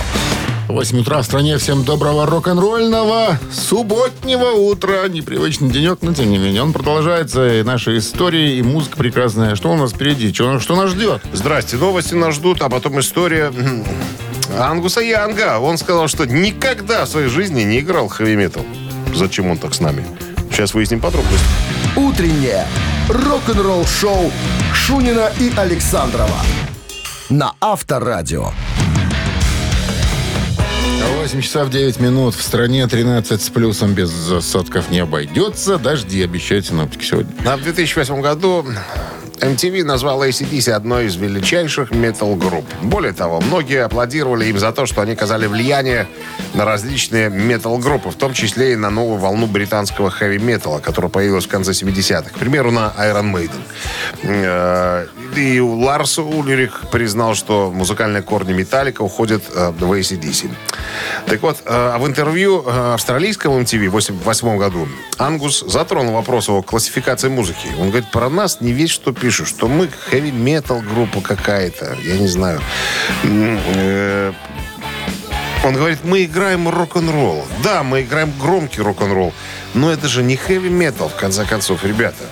8 0.67 0.99
утра 0.99 1.21
в 1.21 1.25
стране. 1.25 1.57
Всем 1.57 1.83
доброго 1.83 2.25
рок-н-ролльного 2.25 3.39
субботнего 3.51 4.51
утра. 4.51 5.07
Непривычный 5.07 5.69
денек, 5.69 5.99
но 6.01 6.13
тем 6.13 6.29
не 6.29 6.37
менее 6.37 6.61
он 6.61 6.73
продолжается. 6.73 7.47
И 7.47 7.63
наши 7.63 7.97
истории, 7.97 8.57
и 8.57 8.61
музыка 8.61 8.97
прекрасная. 8.97 9.55
Что 9.55 9.71
у 9.71 9.75
нас 9.75 9.93
впереди? 9.93 10.31
Что, 10.33 10.59
что 10.59 10.75
нас 10.75 10.91
ждет? 10.91 11.21
Здрасте, 11.33 11.77
новости 11.77 12.13
нас 12.13 12.35
ждут, 12.35 12.61
а 12.61 12.69
потом 12.69 12.99
история 12.99 13.51
Ангуса 14.59 15.01
Янга. 15.01 15.59
Он 15.59 15.77
сказал, 15.77 16.07
что 16.07 16.25
никогда 16.25 17.05
в 17.05 17.09
своей 17.09 17.27
жизни 17.27 17.63
не 17.63 17.79
играл 17.79 18.07
хэви-метал. 18.07 18.65
Зачем 19.15 19.49
он 19.49 19.57
так 19.57 19.73
с 19.73 19.79
нами? 19.79 20.05
Сейчас 20.51 20.73
выясним 20.73 20.99
подробности. 20.99 21.45
Утреннее 21.95 22.67
рок-н-ролл-шоу 23.09 24.31
Шунина 24.73 25.31
и 25.39 25.51
Александрова 25.55 26.41
на 27.29 27.53
Авторадио. 27.59 28.51
8 31.25 31.41
часов 31.41 31.69
9 31.69 31.99
минут. 31.99 32.35
В 32.35 32.41
стране 32.41 32.87
13 32.87 33.41
с 33.41 33.49
плюсом 33.49 33.93
без 33.93 34.31
осадков 34.31 34.89
не 34.91 34.99
обойдется. 34.99 35.77
Дожди 35.77 36.23
обещают 36.23 36.67
синоптики 36.67 37.03
сегодня. 37.03 37.33
А 37.45 37.57
в 37.57 37.63
2008 37.63 38.21
году 38.21 38.65
MTV 39.39 39.83
назвала 39.83 40.27
ACDC 40.27 40.71
одной 40.71 41.07
из 41.07 41.15
величайших 41.15 41.91
метал-групп. 41.91 42.65
Более 42.83 43.11
того, 43.13 43.41
многие 43.41 43.83
аплодировали 43.83 44.45
им 44.45 44.59
за 44.59 44.71
то, 44.71 44.85
что 44.85 45.01
они 45.01 45.11
оказали 45.13 45.47
влияние 45.47 46.07
на 46.53 46.63
различные 46.63 47.29
метал-группы, 47.29 48.09
в 48.09 48.15
том 48.15 48.33
числе 48.33 48.73
и 48.73 48.75
на 48.75 48.89
новую 48.89 49.19
волну 49.19 49.47
британского 49.47 50.09
хэви-металла, 50.09 50.79
которая 50.79 51.09
появилась 51.09 51.45
в 51.45 51.49
конце 51.49 51.71
70-х. 51.71 52.29
К 52.29 52.37
примеру, 52.39 52.71
на 52.71 52.93
Iron 52.97 53.33
Maiden. 53.33 55.07
И 55.35 55.59
Ларс 55.59 56.17
Ульрих 56.17 56.85
признал, 56.91 57.35
что 57.35 57.71
музыкальные 57.71 58.23
корни 58.23 58.53
Металлика 58.53 59.01
уходят 59.01 59.43
э, 59.53 59.71
в 59.71 59.91
ACDC. 59.91 60.49
Так 61.25 61.41
вот, 61.41 61.57
э, 61.57 61.63
а 61.65 61.97
в 61.97 62.07
интервью 62.07 62.63
э, 62.65 62.93
австралийскому 62.93 63.59
MTV 63.59 63.89
в 63.89 63.95
1988 63.95 64.57
году 64.57 64.87
Ангус 65.17 65.63
затронул 65.67 66.13
вопрос 66.13 66.49
о 66.49 66.61
классификации 66.61 67.29
музыки. 67.29 67.67
Он 67.79 67.89
говорит, 67.89 68.11
про 68.11 68.29
нас 68.29 68.61
не 68.61 68.71
весь 68.71 68.91
что 68.91 69.11
пишут, 69.11 69.47
что 69.47 69.67
мы 69.67 69.89
хэви-метал 70.09 70.81
группа 70.81 71.21
какая-то, 71.21 71.97
я 72.03 72.17
не 72.17 72.27
знаю. 72.27 72.61
Э, 73.23 74.31
Он 75.65 75.73
говорит, 75.73 75.99
мы 76.03 76.23
играем 76.23 76.69
рок-н-ролл. 76.69 77.43
Да, 77.63 77.83
мы 77.83 78.03
играем 78.03 78.31
громкий 78.39 78.81
рок-н-ролл, 78.81 79.33
но 79.75 79.91
это 79.91 80.07
же 80.07 80.23
не 80.23 80.35
хэви-метал, 80.35 81.09
в 81.09 81.15
конце 81.15 81.45
концов, 81.45 81.83
ребята. 81.83 82.23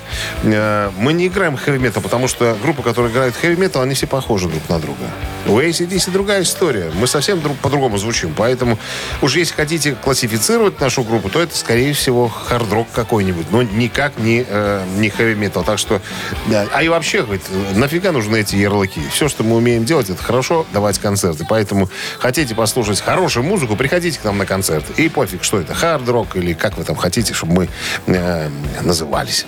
Э, 0.44 0.90
Мы 0.98 1.14
не 1.14 1.28
играем 1.28 1.58
хэви-метал, 1.58 2.02
потому 2.02 2.28
что 2.28 2.58
группа, 2.62 2.82
которая 2.82 3.12
играет 3.12 3.36
хэви-метал, 3.36 3.82
они 3.82 3.94
все 3.94 4.08
похожи 4.08 4.48
друг 4.48 4.68
на 4.70 4.80
друга. 4.80 5.04
У 5.46 5.60
ACDC 5.60 6.12
другая 6.12 6.44
история. 6.44 6.90
Мы 6.96 7.06
совсем 7.06 7.42
друг, 7.42 7.58
по-другому 7.58 7.98
звучим. 7.98 8.34
Поэтому 8.36 8.80
уж 9.22 9.36
если 9.36 9.54
хотите 9.54 9.94
классифицировать 9.94 10.80
нашу 10.80 11.04
группу, 11.04 11.30
то 11.30 11.42
это, 11.42 11.56
скорее 11.56 11.94
всего, 11.94 12.30
хард-рок 12.30 12.88
какой-нибудь, 12.94 13.52
но 13.52 13.62
никак 13.62 14.18
не, 14.18 14.46
э, 14.48 14.86
не 14.98 15.10
хэви-метал. 15.10 15.64
Так 15.64 15.80
что, 15.80 16.02
да. 16.48 16.66
а 16.72 16.82
и 16.82 16.88
вообще, 16.88 17.24
говорит, 17.24 17.44
нафига 17.76 18.14
нужны 18.14 18.38
эти 18.38 18.56
ярлыки? 18.56 19.02
Все, 19.12 19.28
что 19.28 19.44
мы 19.44 19.58
умеем 19.58 19.84
делать, 19.84 20.10
это 20.10 20.24
хорошо 20.24 20.66
давать 20.72 20.98
концерты. 21.00 21.46
Поэтому 21.48 21.90
хотите 22.20 22.56
послушать 22.56 23.02
хорошую 23.02 23.44
музыку, 23.44 23.76
приходите 23.76 24.18
к 24.20 24.24
нам 24.24 24.38
на 24.38 24.46
концерт. 24.46 24.86
И 24.98 25.10
пофиг, 25.10 25.44
что 25.44 25.60
это, 25.60 25.74
хард-рок 25.74 26.38
или 26.38 26.54
как 26.54 26.78
вы 26.78 26.86
там 26.86 26.96
хотите, 26.96 27.33
чтобы 27.34 27.54
мы 27.54 27.70
э, 28.16 28.50
назывались. 28.82 29.46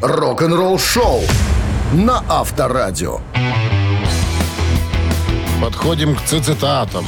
Рок-н-ролл-шоу 0.00 1.22
на 1.92 2.22
Авторадио. 2.28 3.20
Подходим 5.60 6.16
к 6.16 6.22
цитатам. 6.22 7.04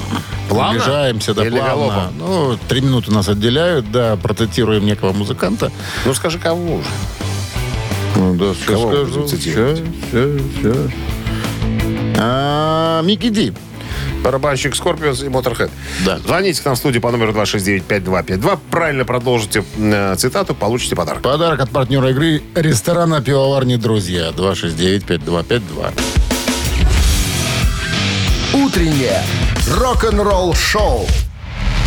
Плавно? 0.48 0.72
Приближаемся, 0.78 1.34
да, 1.34 1.44
Или 1.44 1.58
плавно. 1.58 1.74
галопом? 1.86 2.18
Ну, 2.18 2.58
три 2.68 2.80
минуты 2.82 3.10
нас 3.10 3.28
отделяют, 3.28 3.90
да, 3.90 4.16
процитируем 4.16 4.84
некого 4.84 5.12
музыканта. 5.12 5.72
Ну, 6.04 6.14
скажи, 6.14 6.38
кого 6.38 6.76
уже? 6.76 6.88
Ну, 8.16 8.34
да, 8.34 8.54
Кого 8.66 8.92
скажу. 8.92 9.28
Ща, 9.28 9.76
ща, 9.76 10.38
ща. 10.60 10.74
А, 12.16 13.02
Микки 13.02 13.28
Ди. 13.30 13.52
Барабанщик 14.24 14.74
Скорпионс 14.74 15.22
и 15.22 15.28
Моторхед. 15.28 15.70
Да. 16.06 16.18
Звоните 16.18 16.62
к 16.62 16.64
нам 16.64 16.76
в 16.76 16.78
студию 16.78 17.02
по 17.02 17.10
номеру 17.10 17.32
269-5252. 17.32 18.58
Правильно 18.70 19.04
продолжите 19.04 19.62
э, 19.76 20.14
цитату, 20.16 20.54
получите 20.54 20.96
подарок. 20.96 21.20
Подарок 21.20 21.60
от 21.60 21.68
партнера 21.68 22.08
игры 22.10 22.42
ресторана 22.54 23.20
«Пивоварни 23.20 23.76
Друзья». 23.76 24.30
269-5252. 24.30 25.92
Утреннее 28.54 29.22
рок-н-ролл-шоу 29.78 31.06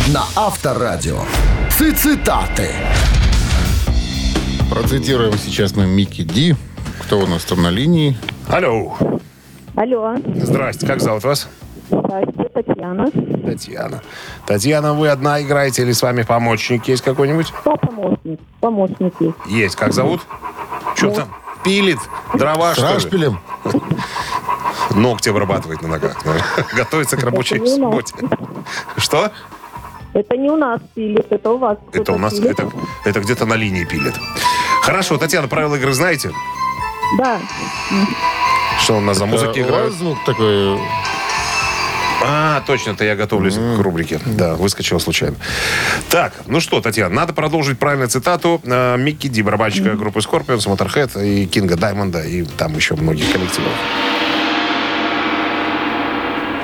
на 0.08 0.22
Авторадио. 0.36 1.18
Цитаты. 1.70 2.70
Процитируем 4.70 5.36
сейчас 5.38 5.74
мы 5.74 5.86
Микки 5.86 6.22
Ди. 6.22 6.54
Кто 7.00 7.18
у 7.18 7.26
нас 7.26 7.42
там 7.44 7.62
на 7.62 7.70
линии? 7.70 8.16
Алло. 8.48 8.96
Алло, 9.74 10.16
Здрасте, 10.36 10.86
как 10.86 11.00
зовут 11.00 11.24
вас? 11.24 11.48
Татьяна. 12.62 13.10
Татьяна. 13.46 14.02
Татьяна, 14.46 14.92
вы 14.94 15.08
одна 15.08 15.40
играете 15.40 15.82
или 15.82 15.92
с 15.92 16.02
вами 16.02 16.22
помощник 16.22 16.88
есть 16.88 17.04
какой-нибудь? 17.04 17.52
Кто 17.52 17.76
помощник? 17.76 18.40
Помощник 18.60 19.14
есть. 19.20 19.36
Есть. 19.46 19.76
Как 19.76 19.92
зовут? 19.92 20.22
Что 20.96 21.10
там? 21.10 21.28
Пилит? 21.62 21.98
Дрова, 22.34 22.74
С 22.74 22.78
что 22.78 22.88
ли? 22.88 22.94
Рашпилем? 22.94 23.40
Ногти 24.94 25.28
обрабатывает 25.28 25.82
на 25.82 25.88
ногах. 25.88 26.16
Готовится 26.74 27.16
к 27.16 27.22
рабочей 27.22 27.56
Это 27.56 27.64
не 27.66 27.72
у 27.74 27.78
нас. 27.78 28.10
субботе. 28.10 28.36
Что? 28.96 29.30
Это 30.14 30.36
не 30.36 30.50
у 30.50 30.56
нас 30.56 30.80
пилит, 30.94 31.26
это 31.30 31.50
у 31.50 31.58
вас. 31.58 31.78
Это 31.92 32.02
кто-то 32.02 32.12
у 32.14 32.18
нас, 32.18 32.34
пилит. 32.34 32.58
это, 32.58 32.70
это 33.04 33.20
где-то 33.20 33.46
на 33.46 33.54
линии 33.54 33.84
пилит. 33.84 34.14
Хорошо, 34.82 35.16
Татьяна, 35.18 35.46
правила 35.46 35.76
игры 35.76 35.92
знаете? 35.92 36.32
Да, 37.18 37.38
Что 38.80 38.96
у 38.96 39.00
нас 39.00 39.16
за 39.18 39.26
музыки 39.26 39.60
у 39.60 39.62
вас 39.62 39.68
играют? 39.70 39.94
звук 39.94 40.18
такой... 40.26 40.78
А, 42.24 42.62
точно, 42.66 42.92
это 42.92 43.04
я 43.04 43.16
готовлюсь 43.16 43.54
к 43.54 43.78
рубрике. 43.80 44.20
Да, 44.26 44.54
выскочила 44.56 44.98
случайно. 44.98 45.36
Так, 46.10 46.32
ну 46.46 46.60
что, 46.60 46.80
Татьяна, 46.80 47.14
надо 47.14 47.32
продолжить 47.32 47.78
правильную 47.78 48.08
цитату 48.08 48.60
э, 48.64 48.96
Микки 48.98 49.28
Ди, 49.28 49.42
барабанщика 49.42 49.94
группы 49.94 50.20
Scorpions, 50.20 50.66
Motorhead 50.66 51.24
и 51.24 51.46
Кинга 51.46 51.76
Даймонда, 51.76 52.22
и 52.22 52.44
там 52.44 52.74
еще 52.74 52.96
многих 52.96 53.30
коллективов. 53.32 53.72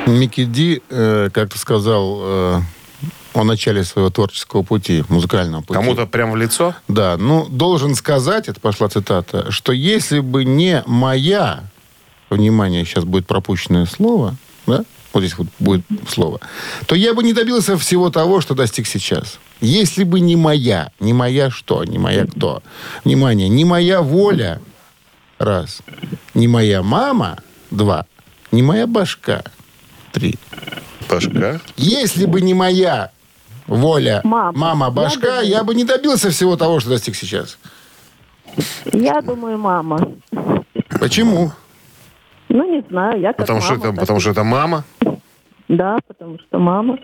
Микки 0.06 0.44
Ди, 0.44 0.82
э, 0.90 1.30
как 1.32 1.52
ты 1.52 1.58
сказал, 1.58 2.18
э, 2.22 2.60
о 3.34 3.44
начале 3.44 3.84
своего 3.84 4.10
творческого 4.10 4.62
пути, 4.62 5.04
музыкального 5.08 5.60
пути. 5.62 5.74
Кому-то 5.74 6.06
прям 6.06 6.32
в 6.32 6.36
лицо? 6.36 6.74
Да, 6.88 7.16
ну, 7.16 7.46
должен 7.48 7.94
сказать, 7.94 8.48
это 8.48 8.60
пошла 8.60 8.88
цитата, 8.88 9.50
что 9.50 9.72
если 9.72 10.20
бы 10.20 10.44
не 10.44 10.82
моя, 10.86 11.64
внимание, 12.30 12.84
сейчас 12.84 13.04
будет 13.04 13.26
пропущенное 13.26 13.86
слово, 13.86 14.36
да, 14.66 14.84
вот 15.14 15.20
здесь 15.20 15.36
вот 15.38 15.46
будет 15.58 15.82
слово, 16.08 16.40
то 16.86 16.94
я 16.94 17.14
бы 17.14 17.22
не 17.22 17.32
добился 17.32 17.76
всего 17.78 18.10
того, 18.10 18.40
что 18.40 18.54
достиг 18.54 18.86
сейчас. 18.86 19.38
Если 19.60 20.04
бы 20.04 20.20
не 20.20 20.36
моя, 20.36 20.90
не 21.00 21.12
моя 21.12 21.50
что, 21.50 21.84
не 21.84 21.98
моя 21.98 22.26
кто. 22.26 22.62
Внимание, 23.04 23.48
не 23.48 23.64
моя 23.64 24.02
воля, 24.02 24.60
раз. 25.38 25.80
Не 26.34 26.48
моя 26.48 26.82
мама, 26.82 27.38
два. 27.70 28.06
Не 28.52 28.62
моя 28.62 28.86
башка, 28.86 29.42
три. 30.12 30.34
Башка. 31.08 31.60
Если 31.76 32.26
бы 32.26 32.40
не 32.40 32.54
моя 32.54 33.10
воля, 33.66 34.20
Мама. 34.24 34.58
мама, 34.58 34.90
башка, 34.90 35.40
Я 35.40 35.58
я 35.58 35.64
бы 35.64 35.74
не 35.74 35.84
добился 35.84 36.30
всего 36.30 36.56
того, 36.56 36.80
что 36.80 36.90
достиг 36.90 37.16
сейчас. 37.16 37.58
Я 38.92 39.20
думаю, 39.22 39.58
мама. 39.58 40.12
Почему? 41.00 41.52
Ну, 42.48 42.70
не 42.72 42.82
знаю, 42.88 43.20
я 43.20 43.28
как 43.32 43.38
Потому 43.38 43.60
что, 43.60 43.72
мама, 43.72 43.82
это, 43.82 43.90
так 43.92 44.00
потому 44.00 44.20
что 44.20 44.30
это 44.30 44.44
мама. 44.44 44.84
Да, 45.76 45.98
потому 46.06 46.38
что 46.38 46.58
мама. 46.58 46.98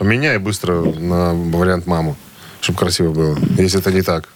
Меняй 0.00 0.38
быстро 0.38 0.82
на 0.82 1.32
вариант 1.34 1.86
маму, 1.86 2.16
чтобы 2.60 2.78
красиво 2.78 3.12
было. 3.12 3.38
Если 3.56 3.80
это 3.80 3.92
не 3.92 4.02
так. 4.02 4.28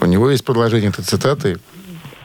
У 0.00 0.04
него 0.04 0.30
есть 0.30 0.44
продолжение 0.44 0.90
этой 0.90 1.02
цитаты 1.02 1.58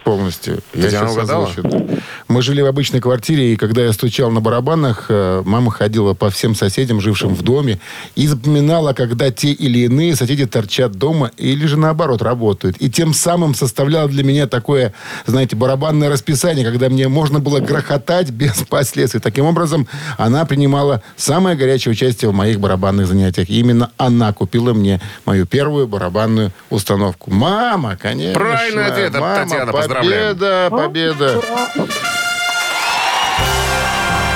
полностью. 0.03 0.59
Я 0.73 0.83
Татьяна 0.83 1.07
сейчас 1.07 1.17
угадала? 1.17 1.47
озвучу. 1.47 2.01
Мы 2.27 2.41
жили 2.41 2.61
в 2.61 2.65
обычной 2.65 3.01
квартире, 3.01 3.53
и 3.53 3.55
когда 3.55 3.83
я 3.83 3.93
стучал 3.93 4.31
на 4.31 4.41
барабанах, 4.41 5.05
э, 5.09 5.41
мама 5.45 5.71
ходила 5.71 6.13
по 6.13 6.29
всем 6.29 6.55
соседям, 6.55 7.01
жившим 7.01 7.33
в 7.33 7.41
доме, 7.41 7.79
и 8.15 8.27
запоминала, 8.27 8.93
когда 8.93 9.31
те 9.31 9.51
или 9.51 9.79
иные 9.79 10.15
соседи 10.15 10.45
торчат 10.45 10.93
дома 10.93 11.31
или 11.37 11.65
же 11.65 11.77
наоборот 11.77 12.21
работают. 12.21 12.77
И 12.77 12.89
тем 12.89 13.13
самым 13.13 13.55
составляла 13.55 14.09
для 14.09 14.23
меня 14.23 14.47
такое, 14.47 14.93
знаете, 15.25 15.55
барабанное 15.55 16.09
расписание, 16.09 16.65
когда 16.65 16.89
мне 16.89 17.07
можно 17.07 17.39
было 17.39 17.59
грохотать 17.59 18.29
без 18.29 18.63
последствий. 18.69 19.19
Таким 19.19 19.45
образом, 19.45 19.87
она 20.17 20.45
принимала 20.45 21.01
самое 21.15 21.55
горячее 21.55 21.91
участие 21.91 22.29
в 22.29 22.33
моих 22.33 22.59
барабанных 22.59 23.07
занятиях. 23.07 23.49
И 23.49 23.59
именно 23.59 23.91
она 23.97 24.33
купила 24.33 24.73
мне 24.73 25.01
мою 25.25 25.45
первую 25.45 25.87
барабанную 25.87 26.51
установку. 26.69 27.31
Мама, 27.31 27.95
конечно. 27.95 28.39
Правильный 28.39 28.87
ответ 28.87 29.15
от 29.15 29.21
Мама, 29.21 29.43
Татьяны. 29.43 29.71
Поздравляем. 29.93 30.35
Победа, 30.35 30.69
победа. 30.71 31.41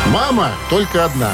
Мама 0.07 0.51
только 0.69 1.05
одна. 1.05 1.31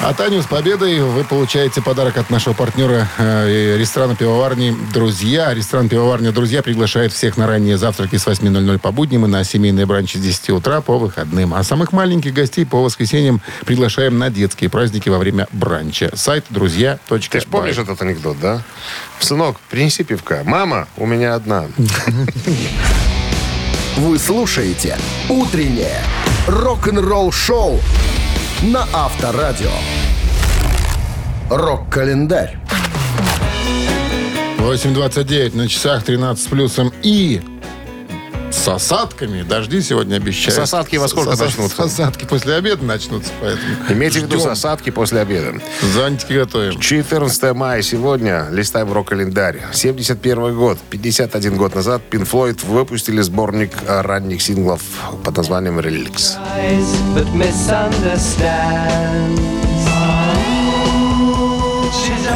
А 0.00 0.12
Таню 0.12 0.42
с 0.42 0.46
победой 0.46 1.00
вы 1.00 1.24
получаете 1.24 1.80
подарок 1.80 2.18
от 2.18 2.28
нашего 2.28 2.52
партнера 2.52 3.08
э, 3.16 3.78
ресторана 3.78 4.14
пивоварни 4.14 4.76
«Друзья». 4.92 5.54
Ресторан 5.54 5.88
пивоварня 5.88 6.30
«Друзья» 6.30 6.62
приглашает 6.62 7.12
всех 7.12 7.38
на 7.38 7.46
ранние 7.46 7.78
завтраки 7.78 8.16
с 8.16 8.26
8.00 8.26 8.78
по 8.80 8.92
будням 8.92 9.24
и 9.24 9.28
на 9.28 9.42
семейные 9.44 9.86
бранчи 9.86 10.18
с 10.18 10.20
10 10.20 10.50
утра 10.50 10.82
по 10.82 10.98
выходным. 10.98 11.54
А 11.54 11.62
самых 11.62 11.92
маленьких 11.92 12.34
гостей 12.34 12.66
по 12.66 12.82
воскресеньям 12.82 13.40
приглашаем 13.64 14.18
на 14.18 14.28
детские 14.28 14.68
праздники 14.68 15.08
во 15.08 15.16
время 15.16 15.46
бранча. 15.52 16.10
Сайт 16.14 16.44
друзья.бай. 16.50 17.20
Ты 17.20 17.40
же 17.40 17.46
помнишь 17.46 17.78
этот 17.78 18.02
анекдот, 18.02 18.38
да? 18.38 18.62
Сынок, 19.20 19.58
принеси 19.70 20.04
пивка. 20.04 20.42
Мама, 20.44 20.86
у 20.98 21.06
меня 21.06 21.34
одна. 21.34 21.66
Вы 23.96 24.18
слушаете 24.18 24.98
«Утреннее 25.28 26.02
рок-н-ролл-шоу» 26.48 27.78
на 28.62 28.88
Авторадио. 28.92 29.70
Рок-календарь. 31.48 32.58
8.29 34.58 35.56
на 35.56 35.68
часах 35.68 36.02
13 36.02 36.44
с 36.44 36.48
плюсом 36.48 36.92
и 37.04 37.40
с 38.54 38.68
осадками. 38.68 39.42
Дожди 39.42 39.82
сегодня 39.82 40.16
обещают. 40.16 40.54
Сосадки 40.54 40.96
во 40.96 41.08
сколько 41.08 41.32
Сос- 41.32 41.44
начнутся? 41.44 41.76
Сосадки 41.76 42.24
после 42.24 42.54
обеда 42.54 42.84
начнутся, 42.84 43.30
поэтому 43.40 43.74
Имейте 43.88 44.20
в 44.20 44.22
виду 44.22 44.38
засадки 44.38 44.90
после 44.90 45.20
обеда. 45.20 45.60
Зонтики 45.92 46.34
готовим. 46.34 46.78
14 46.78 47.52
мая 47.52 47.82
сегодня. 47.82 48.46
Листаем 48.50 48.92
рок-календарь. 48.92 49.60
71 49.72 50.54
год. 50.54 50.78
51 50.90 51.56
год 51.56 51.74
назад 51.74 52.02
Pink 52.10 52.30
Floyd 52.30 52.64
выпустили 52.66 53.20
сборник 53.22 53.72
ранних 53.86 54.40
синглов 54.42 54.82
под 55.24 55.36
названием 55.36 55.78
«Relics». 55.80 56.34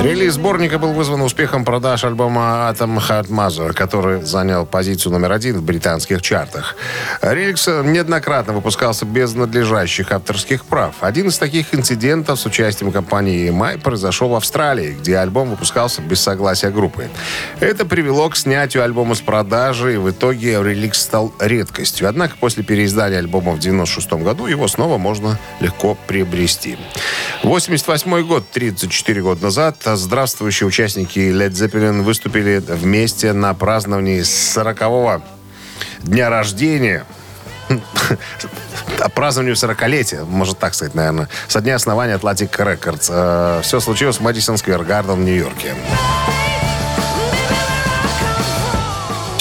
Релиз 0.02 0.34
сборника 0.34 0.78
был 0.78 0.92
вызван 0.92 1.22
успехом 1.22 1.64
продаж 1.64 2.04
альбома 2.04 2.70
Atom 2.72 2.98
Heart 2.98 3.30
Mother, 3.30 3.72
который 3.72 4.22
занял 4.22 4.64
позицию 4.64 5.12
номер 5.12 5.32
один 5.32 5.56
в 5.58 5.64
британских 5.64 6.22
чартах. 6.22 6.76
Реликс 7.20 7.66
неоднократно 7.66 8.52
выпускался 8.52 9.04
без 9.04 9.34
надлежащих 9.34 10.12
авторских 10.12 10.66
прав. 10.66 10.94
Один 11.00 11.28
из 11.28 11.38
таких 11.38 11.74
инцидентов 11.74 12.38
с 12.38 12.46
участием 12.46 12.92
компании 12.92 13.50
EMI 13.50 13.80
произошел 13.80 14.28
в 14.28 14.34
Австралии, 14.36 14.92
где 14.92 15.18
альбом 15.18 15.50
выпускался 15.50 16.00
без 16.00 16.20
согласия 16.20 16.70
группы. 16.70 17.10
Это 17.58 17.84
привело 17.84 18.28
к 18.30 18.36
снятию 18.36 18.84
альбома 18.84 19.16
с 19.16 19.20
продажи, 19.20 19.94
и 19.94 19.96
в 19.96 20.08
итоге 20.10 20.62
реликс 20.62 21.02
стал 21.02 21.34
редкостью. 21.40 22.08
Однако 22.08 22.36
после 22.38 22.62
переиздания 22.62 23.18
альбома 23.18 23.50
в 23.50 23.58
96 23.58 24.12
году 24.12 24.46
его 24.46 24.68
снова 24.68 24.96
можно 24.96 25.40
легко 25.58 25.98
приобрести. 26.06 26.78
88 27.42 28.22
год, 28.26 28.44
34 28.52 29.22
года 29.22 29.42
назад, 29.42 29.87
здравствующие 29.96 30.66
участники 30.66 31.18
Led 31.18 31.50
Zeppelin 31.50 32.02
выступили 32.02 32.58
вместе 32.58 33.32
на 33.32 33.54
праздновании 33.54 34.20
40-го 34.20 35.22
дня 36.02 36.30
рождения 36.30 37.04
о 39.00 39.08
празднованию 39.14 39.54
40-летия, 39.54 40.24
можно 40.24 40.54
так 40.54 40.74
сказать, 40.74 40.94
наверное, 40.94 41.28
со 41.48 41.60
дня 41.60 41.74
основания 41.74 42.14
Atlantic 42.14 42.50
Records. 42.50 43.62
Все 43.62 43.80
случилось 43.80 44.16
в 44.16 44.22
Мэдисон 44.22 44.56
Сквер 44.56 44.82
Гарден 44.84 45.16
в 45.16 45.20
Нью-Йорке. 45.20 45.74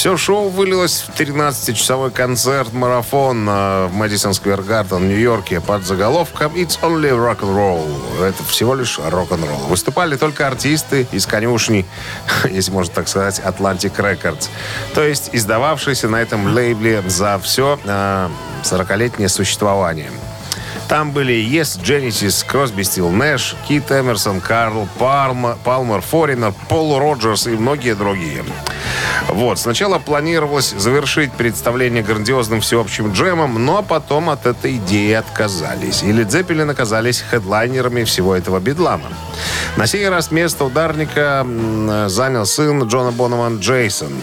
Все 0.07 0.15
шоу 0.15 0.47
вылилось 0.47 1.01
в 1.01 1.19
13-часовой 1.19 2.11
концерт-марафон 2.11 3.45
э, 3.45 3.87
в 3.87 3.93
Мэдисон 3.93 4.33
Сквер 4.33 4.61
Гарден 4.61 4.99
в 4.99 5.01
Нью-Йорке 5.01 5.59
под 5.59 5.83
заголовком 5.85 6.53
«It's 6.55 6.79
only 6.81 7.09
rock 7.09 7.41
and 7.41 7.53
roll». 7.53 8.23
Это 8.23 8.41
всего 8.45 8.73
лишь 8.75 8.97
рок-н-ролл. 8.99 9.67
Выступали 9.67 10.15
только 10.15 10.47
артисты 10.47 11.05
из 11.11 11.25
конюшни, 11.25 11.85
если 12.49 12.71
можно 12.71 12.93
так 12.93 13.09
сказать, 13.09 13.41
Atlantic 13.41 13.97
Records. 13.97 14.47
То 14.93 15.03
есть 15.03 15.31
издававшиеся 15.33 16.07
на 16.07 16.21
этом 16.21 16.55
лейбле 16.55 17.03
за 17.05 17.37
все 17.43 17.77
э, 17.83 18.29
40-летнее 18.63 19.27
существование. 19.27 20.09
Там 20.87 21.11
были 21.11 21.33
Yes, 21.33 21.81
Genesis, 21.81 22.45
Crosby, 22.49 22.83
Стил 22.83 23.09
Нэш, 23.09 23.55
Кит 23.67 23.91
Эмерсон, 23.91 24.39
Карл 24.39 24.87
Палмер, 24.97 25.57
Палмер, 25.63 26.01
Форинер, 26.01 26.53
Пол 26.69 26.97
Роджерс 26.97 27.47
и 27.47 27.51
многие 27.51 27.93
другие. 27.93 28.45
Вот. 29.27 29.59
Сначала 29.59 29.99
планировалось 29.99 30.73
завершить 30.77 31.33
представление 31.33 32.03
грандиозным 32.03 32.61
всеобщим 32.61 33.11
джемом, 33.11 33.65
но 33.65 33.83
потом 33.83 34.29
от 34.29 34.45
этой 34.45 34.77
идеи 34.77 35.11
отказались. 35.11 36.03
И 36.03 36.07
Led 36.07 36.29
Zeppelin 36.29 36.71
оказались 36.71 37.21
хедлайнерами 37.21 38.05
всего 38.05 38.33
этого 38.33 38.61
бедлама. 38.61 39.07
На 39.75 39.87
сей 39.87 40.07
раз 40.07 40.31
место 40.31 40.63
ударника 40.63 41.45
занял 42.07 42.45
сын 42.45 42.83
Джона 42.83 43.11
Бономан 43.11 43.59
Джейсон. 43.59 44.13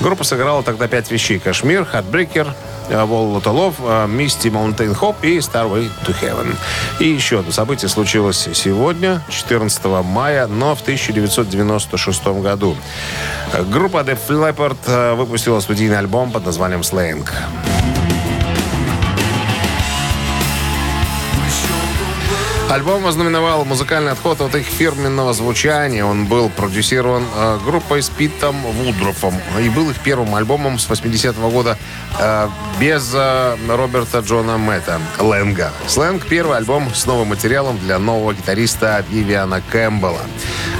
Группа 0.00 0.24
сыграла 0.24 0.62
тогда 0.62 0.86
пять 0.86 1.10
вещей. 1.10 1.38
«Кашмир», 1.38 1.86
«Хатбрекер», 1.86 2.54
Wall 2.90 3.34
Lot 3.34 3.44
of 3.44 3.54
Love, 3.54 4.06
Misty 4.08 4.50
Mountain 4.50 4.98
Hop 5.00 5.16
и 5.22 5.38
Starway 5.38 5.90
to 6.06 6.14
Heaven. 6.20 6.54
И 6.98 7.08
еще 7.08 7.40
одно 7.40 7.52
событие 7.52 7.88
случилось 7.88 8.48
сегодня, 8.54 9.22
14 9.28 9.84
мая, 10.04 10.46
но 10.46 10.74
в 10.74 10.82
1996 10.82 12.26
году. 12.42 12.76
Группа 13.70 13.98
The 13.98 14.18
Leppard 14.28 14.78
э, 14.86 15.14
выпустила 15.14 15.60
студийный 15.60 15.98
альбом 15.98 16.30
под 16.30 16.46
названием 16.46 16.80
«Slang». 16.80 17.28
Альбом 22.70 23.04
ознаменовал 23.04 23.64
музыкальный 23.64 24.12
отход 24.12 24.40
от 24.40 24.54
их 24.54 24.64
фирменного 24.64 25.32
звучания. 25.32 26.04
Он 26.04 26.26
был 26.26 26.48
продюсирован 26.48 27.24
э, 27.34 27.58
группой 27.64 28.00
с 28.00 28.08
Питом 28.08 28.62
Вудрофом 28.62 29.34
и 29.60 29.68
был 29.68 29.90
их 29.90 29.98
первым 29.98 30.36
альбомом 30.36 30.78
с 30.78 30.88
80-го 30.88 31.50
года 31.50 31.76
э, 32.20 32.48
без 32.78 33.10
э, 33.12 33.56
Роберта 33.68 34.20
Джона 34.20 34.56
Мэтта 34.56 35.00
Лэнга. 35.18 35.72
«Сленг»— 35.88 36.24
первый 36.28 36.58
альбом 36.58 36.94
с 36.94 37.06
новым 37.06 37.30
материалом 37.30 37.76
для 37.76 37.98
нового 37.98 38.34
гитариста 38.34 39.04
Вивиана 39.10 39.62
Кэмпбелла. 39.72 40.22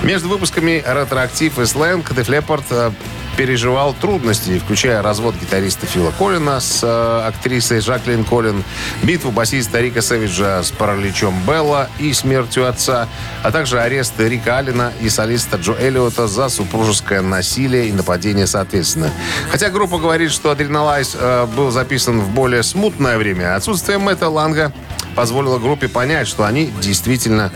Между 0.04 0.28
выпусками 0.28 0.84
«Ретроактив» 0.86 1.58
и 1.58 1.66
«Сленг» 1.66 2.12
Leppard 2.12 2.64
э, 2.70 2.92
переживал 3.40 3.94
трудности, 3.94 4.58
включая 4.58 5.00
развод 5.00 5.34
гитариста 5.34 5.86
Фила 5.86 6.12
Коллина 6.18 6.60
с 6.60 6.80
э, 6.82 7.26
актрисой 7.26 7.80
Жаклин 7.80 8.22
Коллин, 8.22 8.62
битву 9.02 9.30
басиста 9.30 9.80
Рика 9.80 10.02
Сэвиджа 10.02 10.62
с 10.62 10.70
параличом 10.70 11.34
Белла 11.46 11.88
и 11.98 12.12
смертью 12.12 12.68
отца, 12.68 13.08
а 13.42 13.50
также 13.50 13.80
арест 13.80 14.12
Рика 14.18 14.58
Аллена 14.58 14.92
и 15.00 15.08
солиста 15.08 15.56
Джо 15.56 15.72
Эллиота 15.72 16.28
за 16.28 16.50
супружеское 16.50 17.22
насилие 17.22 17.88
и 17.88 17.92
нападение 17.92 18.46
соответственно. 18.46 19.10
Хотя 19.50 19.70
группа 19.70 19.96
говорит, 19.96 20.32
что 20.32 20.52
Adrenalize 20.52 21.16
э, 21.18 21.46
был 21.46 21.70
записан 21.70 22.20
в 22.20 22.28
более 22.34 22.62
смутное 22.62 23.16
время, 23.16 23.56
отсутствие 23.56 23.96
Мэтта 23.96 24.28
Ланга 24.28 24.70
позволило 25.16 25.58
группе 25.58 25.88
понять, 25.88 26.28
что 26.28 26.44
они 26.44 26.70
действительно 26.82 27.50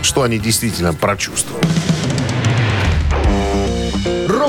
что 0.00 0.22
они 0.22 0.38
действительно 0.38 0.94
прочувствовали. 0.94 1.89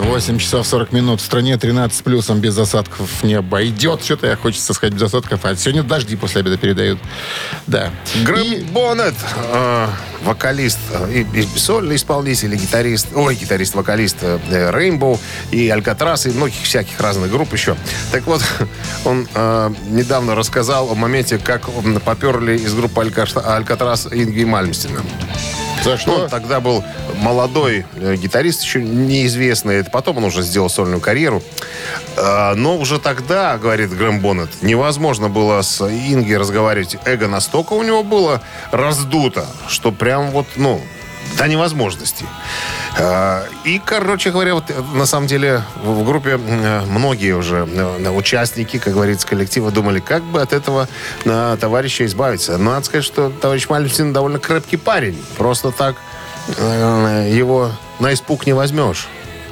8 0.00 0.38
часов 0.38 0.66
40 0.66 0.92
минут. 0.92 1.20
В 1.20 1.24
стране 1.24 1.56
13 1.58 1.96
с 1.98 2.02
плюсом 2.02 2.40
без 2.40 2.56
осадков 2.58 3.22
не 3.22 3.34
обойдет. 3.34 4.02
Что-то 4.02 4.26
я 4.26 4.36
хочется 4.36 4.72
сказать 4.72 4.94
без 4.94 5.02
осадков. 5.02 5.44
А 5.44 5.54
сегодня 5.56 5.82
дожди 5.82 6.16
после 6.16 6.40
обеда 6.40 6.56
передают. 6.56 6.98
Да. 7.66 7.90
Грэм 8.24 8.42
И- 8.42 8.60
Боннет, 8.62 9.14
э, 9.52 9.86
вокалист, 10.24 10.78
э, 10.92 11.12
и, 11.34 11.40
и 11.40 11.46
сольный 11.58 11.96
исполнитель, 11.96 12.54
и 12.54 12.56
гитарист, 12.56 13.08
ой, 13.14 13.34
гитарист-вокалист 13.34 14.16
э, 14.22 14.70
Рейнбоу 14.72 15.18
и 15.50 15.68
Алькатрас, 15.68 16.26
и 16.26 16.30
многих 16.30 16.62
всяких 16.62 16.98
разных 17.00 17.30
групп 17.30 17.52
еще. 17.52 17.76
Так 18.10 18.26
вот, 18.26 18.42
он 19.04 19.28
э, 19.34 19.70
недавно 19.88 20.34
рассказал 20.34 20.90
о 20.90 20.94
моменте, 20.94 21.38
как 21.38 21.68
поперли 22.04 22.56
из 22.56 22.74
группы 22.74 23.00
Алькатрас 23.02 24.08
Инги 24.10 24.44
Мальмстина. 24.44 25.00
За 25.84 25.96
что? 25.96 26.22
он 26.22 26.28
тогда 26.28 26.60
был 26.60 26.84
молодой 27.16 27.86
э, 27.96 28.16
гитарист, 28.16 28.62
еще 28.62 28.82
неизвестный. 28.82 29.76
Это 29.76 29.90
потом 29.90 30.18
он 30.18 30.24
уже 30.24 30.42
сделал 30.42 30.68
сольную 30.68 31.00
карьеру. 31.00 31.42
Э, 32.16 32.54
Но 32.54 32.76
уже 32.76 32.98
тогда, 32.98 33.56
говорит 33.58 33.96
Грэм 33.96 34.20
Боннет, 34.20 34.62
невозможно 34.62 35.28
было 35.28 35.62
с 35.62 35.80
Инги 35.80 36.34
разговаривать. 36.34 36.96
Эго 37.04 37.28
настолько 37.28 37.72
у 37.74 37.82
него 37.82 38.02
было 38.02 38.42
раздуто, 38.72 39.46
что 39.68 39.92
прям 39.92 40.30
вот, 40.30 40.46
ну, 40.56 40.80
до 41.38 41.48
невозможности. 41.48 42.24
Э, 42.98 43.44
И, 43.64 43.80
короче 43.84 44.30
говоря, 44.30 44.54
вот 44.54 44.70
э, 44.70 44.74
на 44.94 45.06
самом 45.06 45.26
деле 45.26 45.62
в 45.82 46.04
группе 46.04 46.38
э, 46.42 46.82
многие 46.86 47.32
уже 47.36 47.66
э, 47.70 48.08
участники, 48.10 48.78
как 48.78 48.94
говорится, 48.94 49.26
коллектива 49.26 49.70
думали, 49.70 50.00
как 50.00 50.22
бы 50.22 50.40
от 50.42 50.52
этого 50.52 50.88
товарища 51.24 52.04
избавиться. 52.06 52.56
Но 52.58 52.72
надо 52.72 52.86
сказать, 52.86 53.04
что 53.04 53.30
товарищ 53.30 53.68
Мальцин 53.68 54.12
довольно 54.12 54.38
крепкий 54.38 54.76
парень. 54.76 55.22
Просто 55.36 55.70
так 55.70 55.96
его 56.48 57.70
на 58.00 58.12
испуг 58.12 58.46
не 58.46 58.54
возьмешь. 58.54 59.06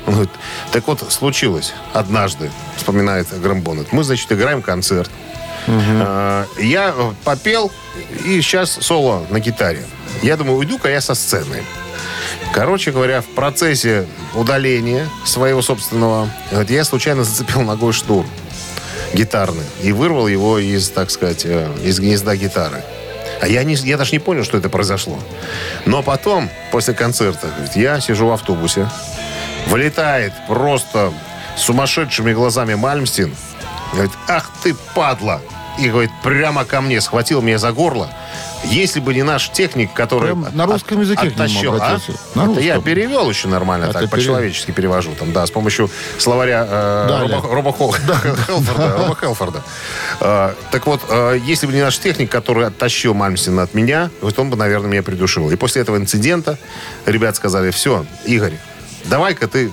Он 0.07 0.15
говорит, 0.15 0.33
так 0.73 0.87
вот, 0.87 1.05
случилось 1.13 1.75
однажды, 1.93 2.51
вспоминает 2.77 3.29
Грэм 3.41 3.61
Боннет. 3.61 3.93
Мы, 3.93 4.03
значит, 4.05 4.33
играем 4.33 4.63
концерт. 4.63 5.11
Э, 5.67 6.45
Я 6.59 6.95
попел, 7.25 7.71
и 8.25 8.41
сейчас 8.41 8.71
соло 8.81 9.27
на 9.31 9.39
гитаре. 9.39 9.85
Я 10.23 10.37
думаю, 10.37 10.57
уйду-ка 10.59 10.89
я 10.89 11.01
со 11.03 11.15
сцены. 11.15 11.63
Короче 12.53 12.91
говоря, 12.91 13.21
в 13.21 13.27
процессе 13.27 14.07
удаления 14.35 15.09
своего 15.25 15.63
собственного, 15.63 16.29
говорит, 16.51 16.71
я 16.71 16.85
случайно 16.85 17.25
зацепил 17.25 17.63
ногой 17.63 17.93
штур 17.93 18.25
гитарный 19.15 19.65
и 19.83 19.93
вырвал 19.93 20.29
его 20.29 20.59
из, 20.59 20.91
так 20.91 21.11
сказать, 21.11 21.43
э, 21.45 21.69
из 21.83 21.99
гнезда 21.99 22.37
гитары. 22.37 22.83
А 23.41 23.47
я, 23.47 23.63
не, 23.63 23.75
я 23.75 23.97
даже 23.97 24.13
не 24.13 24.19
понял, 24.19 24.45
что 24.45 24.59
это 24.59 24.69
произошло. 24.69 25.19
Но 25.87 26.03
потом, 26.03 26.51
после 26.73 26.95
концерта, 26.95 27.49
говорит, 27.49 27.77
я 27.77 28.01
сижу 28.01 28.29
в 28.29 28.33
автобусе, 28.33 28.89
вылетает 29.67 30.33
просто 30.47 31.13
сумасшедшими 31.57 32.33
глазами 32.33 32.75
Мальмстин, 32.75 33.35
говорит, 33.93 34.13
ах 34.27 34.51
ты 34.63 34.75
падла! 34.95 35.41
И, 35.79 35.89
говорит, 35.89 36.11
прямо 36.25 36.65
ко 36.65 36.81
мне 36.81 37.01
схватил 37.01 37.41
меня 37.41 37.59
за 37.59 37.71
горло. 37.71 38.11
Если 38.65 39.01
бы 39.01 39.15
не 39.15 39.23
наш 39.23 39.51
техник, 39.51 39.93
который... 39.93 40.35
Прям 40.35 40.49
на 40.53 40.67
русском 40.67 41.01
языке 41.01 41.31
к 41.31 41.37
нему 41.37 41.45
оттащил, 41.45 41.75
а? 41.81 42.01
На 42.35 42.51
Это 42.53 42.61
я 42.61 42.75
русском. 42.75 42.83
перевел 42.83 43.31
еще 43.31 43.49
нормально, 43.49 43.87
А 43.89 43.93
так, 43.93 44.11
по-человечески 44.11 44.73
перевожу. 44.73 45.15
Там, 45.19 45.33
да, 45.33 45.47
с 45.47 45.51
помощью 45.51 45.91
словаря 46.19 46.67
э, 46.69 47.07
Далее. 47.09 47.37
Роба, 47.37 47.55
Роба 47.55 47.71
Хол- 47.73 47.93
Хелфорда. 48.47 48.97
Роба 48.99 49.17
Хелфорда. 49.21 49.63
Э, 50.21 50.55
так 50.71 50.87
вот, 50.87 51.03
э, 51.09 51.39
если 51.45 51.67
бы 51.67 51.73
не 51.73 51.83
наш 51.83 51.99
техник, 51.99 52.31
который 52.31 52.67
оттащил 52.67 53.15
Мальмстина 53.15 53.63
от 53.63 53.75
меня, 53.75 54.11
вот 54.21 54.39
он 54.39 54.51
бы, 54.51 54.57
наверное, 54.57 54.91
меня 54.91 55.03
придушил. 55.03 55.51
И 55.51 55.57
после 55.57 55.83
этого 55.83 55.97
инцидента 55.97 56.59
ребят 57.07 57.37
сказали, 57.37 57.71
все, 57.71 58.05
Игорь, 58.25 58.55
давай-ка 59.05 59.47
ты 59.47 59.71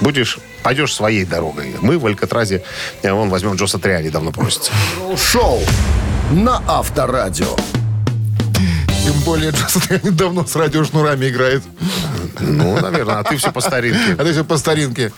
будешь 0.00 0.38
пойдешь 0.62 0.94
своей 0.94 1.24
дорогой. 1.24 1.74
Мы 1.80 1.98
в 1.98 2.06
Алькатразе, 2.06 2.62
э, 3.02 3.12
вон 3.12 3.30
возьмем 3.30 3.54
Джоса 3.54 3.78
Триани, 3.78 4.10
давно 4.10 4.32
просится. 4.32 4.70
Шоу 5.16 5.60
на 6.30 6.62
Авторадио. 6.66 7.56
Тем 9.04 9.14
более, 9.24 9.50
Джаз 9.50 9.78
давно 10.12 10.46
с 10.46 10.54
радиошнурами 10.54 11.28
играет. 11.28 11.62
Ну, 12.40 12.80
наверное, 12.80 13.18
а 13.18 13.24
ты 13.24 13.36
все 13.36 13.52
по 13.52 13.60
старинке. 13.60 14.14
А 14.18 14.24
ты 14.24 14.32
все 14.32 14.44
по 14.44 14.56
старинке. 14.56 15.12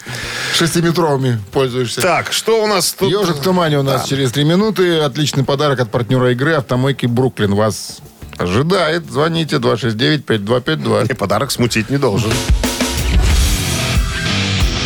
Шестиметровыми 0.55 1.41
пользуешься. 1.53 2.01
Так, 2.01 2.33
что 2.33 2.65
у 2.65 2.67
нас 2.67 2.93
тут? 2.93 3.11
Ежик 3.11 3.37
в 3.37 3.43
тумане 3.43 3.79
у 3.79 3.83
нас 3.83 4.09
через 4.09 4.33
три 4.33 4.45
минуты. 4.45 4.99
Отличный 4.99 5.45
подарок 5.45 5.81
от 5.81 5.91
партнера 5.91 6.33
игры 6.33 6.55
«Автомойки 6.55 7.07
Бруклин». 7.07 7.55
Вас 7.55 7.99
ожидает. 8.39 9.11
Звоните 9.11 9.57
269-5252. 9.57 11.11
И 11.11 11.15
подарок 11.15 11.51
смутить 11.51 11.91
не 11.91 11.99
должен. 11.99 12.33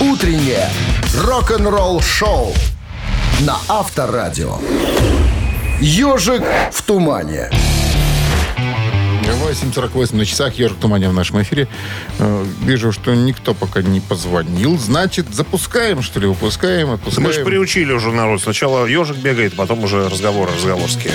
Утреннее 0.01 0.69
рок-н-ролл-шоу 1.25 2.53
на 3.41 3.57
Авторадио. 3.69 4.59
Ежик 5.81 6.43
в 6.73 6.83
тумане. 6.83 7.51
8.48 9.49 10.17
на 10.17 10.27
часах. 10.27 10.55
Ежик 10.55 10.77
в 10.77 10.81
тумане 10.81 11.09
в 11.09 11.13
нашем 11.13 11.41
эфире. 11.43 11.69
Э, 12.19 12.45
Вижу, 12.65 12.93
что 12.93 13.15
никто 13.15 13.55
пока 13.55 13.83
не 13.83 14.01
позвонил. 14.01 14.77
Значит, 14.79 15.27
запускаем, 15.33 16.03
что 16.03 16.21
ли? 16.21 16.27
Выпускаем, 16.27 16.91
отпускаем. 16.91 17.29
Мы 17.29 17.33
же 17.33 17.45
приучили 17.45 17.93
уже 17.93 18.11
народ. 18.11 18.43
Сначала 18.43 18.87
ежик 18.87 19.17
бегает, 19.19 19.55
потом 19.55 19.85
уже 19.85 20.09
разговоры 20.09 20.53
разговорские. 20.53 21.13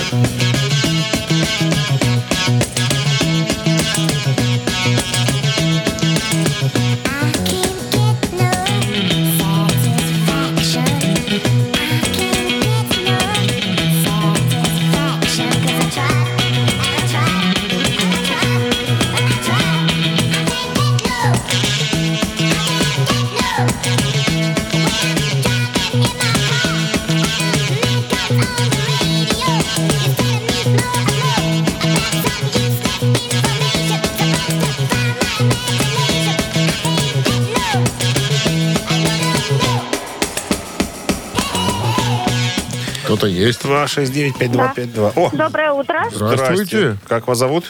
269-5252. 43.84 45.12
О, 45.16 45.30
Доброе 45.36 45.72
утро. 45.72 46.04
Здравствуйте. 46.10 46.96
Как 47.08 47.26
вас 47.26 47.38
зовут? 47.38 47.64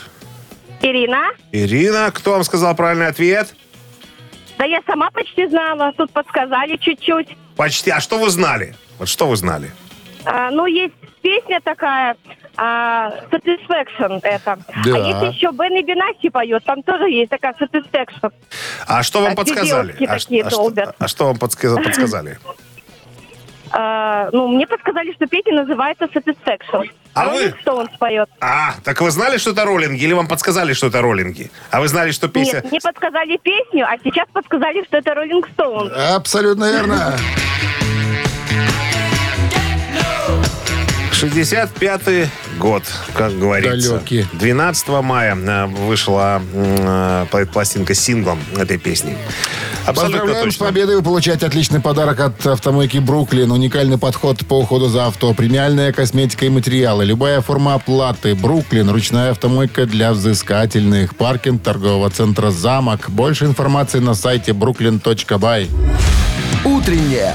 Ирина. 0.83 1.31
Ирина. 1.53 2.11
Кто 2.13 2.33
вам 2.33 2.45
сказал 2.45 2.75
правильный 2.75 3.09
ответ? 3.09 3.55
Да 4.59 4.65
я 4.65 4.81
сама 4.87 5.11
почти 5.11 5.47
знала. 5.49 5.93
Тут 5.97 6.11
подсказали 6.13 6.77
чуть-чуть. 6.77 7.29
Почти. 7.57 7.91
А 7.91 8.01
что 8.01 8.19
вы 8.19 8.31
знали? 8.31 8.75
Вот 8.99 9.09
что 9.09 9.27
вы 9.27 9.37
знали? 9.37 9.71
А, 10.25 10.51
ну, 10.51 10.67
есть 10.67 10.95
песня 11.23 11.61
такая, 11.63 12.17
а, 12.57 13.11
Satisfaction 13.31 14.21
это. 14.23 14.59
Да. 14.85 14.95
А 14.95 15.25
есть 15.25 15.37
еще 15.37 15.51
Бенни 15.53 15.83
Бенаси 15.83 16.31
поет, 16.31 16.65
там 16.65 16.83
тоже 16.83 17.11
есть 17.11 17.31
такая 17.31 17.55
Satisfaction. 17.61 18.33
А 18.87 19.03
что 19.03 19.21
вам 19.23 19.33
А 19.33 19.35
подсказали? 19.35 19.93
А, 19.93 20.07
такие 20.07 20.43
а 20.45 20.51
что- 20.51 20.73
а 20.99 21.09
что 21.09 21.27
вам 21.27 21.37
подска- 21.37 21.83
подсказали? 21.83 22.39
А, 23.77 24.29
ну, 24.33 24.47
мне 24.47 24.67
подсказали, 24.67 25.13
что 25.15 25.27
песня 25.27 25.55
называется 25.55 26.05
Satisfaction. 26.05 26.89
А 27.13 27.25
вы? 27.27 27.39
Роллинг 27.39 27.61
Стоунс 27.61 27.91
поет. 27.99 28.29
А, 28.41 28.75
так 28.85 29.01
вы 29.01 29.11
знали, 29.11 29.37
что 29.37 29.51
это 29.51 29.65
роллинги, 29.65 30.05
или 30.05 30.13
вам 30.13 30.29
подсказали, 30.29 30.75
что 30.75 30.87
это 30.87 31.01
роллинги? 31.01 31.51
А 31.73 31.81
вы 31.81 31.89
знали, 31.89 32.13
что 32.13 32.29
песня... 32.29 32.61
Нет, 32.63 32.71
мне 32.71 32.81
подсказали 32.81 33.37
песню, 33.43 33.87
а 33.89 33.97
сейчас 34.03 34.29
подсказали, 34.33 34.85
что 34.85 34.99
это 34.99 35.15
Роллинг 35.15 35.49
Стоунс. 35.55 35.93
Абсолютно 35.93 36.71
верно. 36.71 37.17
65-й 41.15 42.29
год, 42.59 42.83
как 43.15 43.39
говорится. 43.39 43.95
Далекий. 43.95 44.27
12 44.33 44.89
мая 45.03 45.37
э, 45.37 45.67
вышла 45.67 46.43
э, 46.53 47.47
пластинка 47.53 47.95
с 47.95 48.01
синглом 48.01 48.41
этой 48.57 48.79
песни. 48.79 49.17
Абсолютно 49.87 50.19
Поздравляем 50.19 50.51
с 50.51 50.55
точно. 50.55 50.67
победой. 50.67 50.97
Вы 50.97 51.03
получаете 51.03 51.47
отличный 51.47 51.81
подарок 51.81 52.21
от 52.21 52.47
автомойки 52.47 52.99
«Бруклин». 52.99 53.51
Уникальный 53.53 53.99
подход 53.99 54.45
по 54.47 54.59
уходу 54.59 54.89
за 54.89 55.07
авто. 55.07 55.33
Премиальная 55.35 55.93
косметика 55.93 56.47
и 56.47 56.49
материалы. 56.49 57.05
Любая 57.05 57.41
форма 57.41 57.75
оплаты. 57.75 58.35
«Бруклин». 58.35 58.91
Ручная 58.91 59.31
автомойка 59.31 59.87
для 59.87 60.13
взыскательных. 60.13 61.15
Паркинг 61.17 61.63
торгового 61.63 62.11
центра 62.11 62.51
«Замок». 62.51 63.11
Больше 63.11 63.45
информации 63.45 64.01
на 64.01 64.15
сайте 64.15 64.53
brooklyn.by. 64.53 65.69
Утреннее 66.65 67.35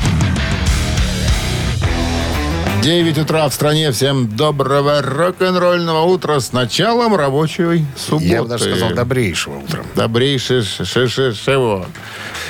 9 2.81 3.19
утра 3.19 3.47
в 3.47 3.53
стране. 3.53 3.91
Всем 3.91 4.27
доброго 4.27 5.03
рок-н-ролльного 5.03 6.01
утра 6.01 6.39
с 6.39 6.51
началом 6.51 7.15
рабочей 7.15 7.85
субботы. 7.95 8.25
Я 8.25 8.41
бы 8.41 8.49
даже 8.49 8.71
сказал, 8.71 8.89
добрейшего 8.95 9.59
утра. 9.59 9.83
Добрейший 9.95 10.63
шишишево. 10.63 11.85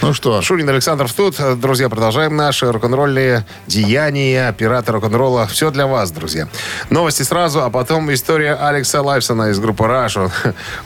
Ну 0.01 0.13
что, 0.13 0.41
Шунин 0.41 0.69
Александров 0.69 1.11
тут. 1.11 1.35
Друзья, 1.59 1.89
продолжаем 1.89 2.37
наши 2.37 2.71
рок-н-ролльные 2.71 3.45
деяния. 3.67 4.53
Пираты 4.53 4.93
рок-н-ролла. 4.93 5.47
Все 5.47 5.69
для 5.69 5.85
вас, 5.85 6.11
друзья. 6.11 6.47
Новости 6.89 7.23
сразу, 7.23 7.63
а 7.63 7.69
потом 7.69 8.13
история 8.13 8.53
Алекса 8.53 9.01
Лайфсона 9.01 9.49
из 9.49 9.59
группы 9.59 9.83
Rush. 9.83 10.17
Он, 10.17 10.31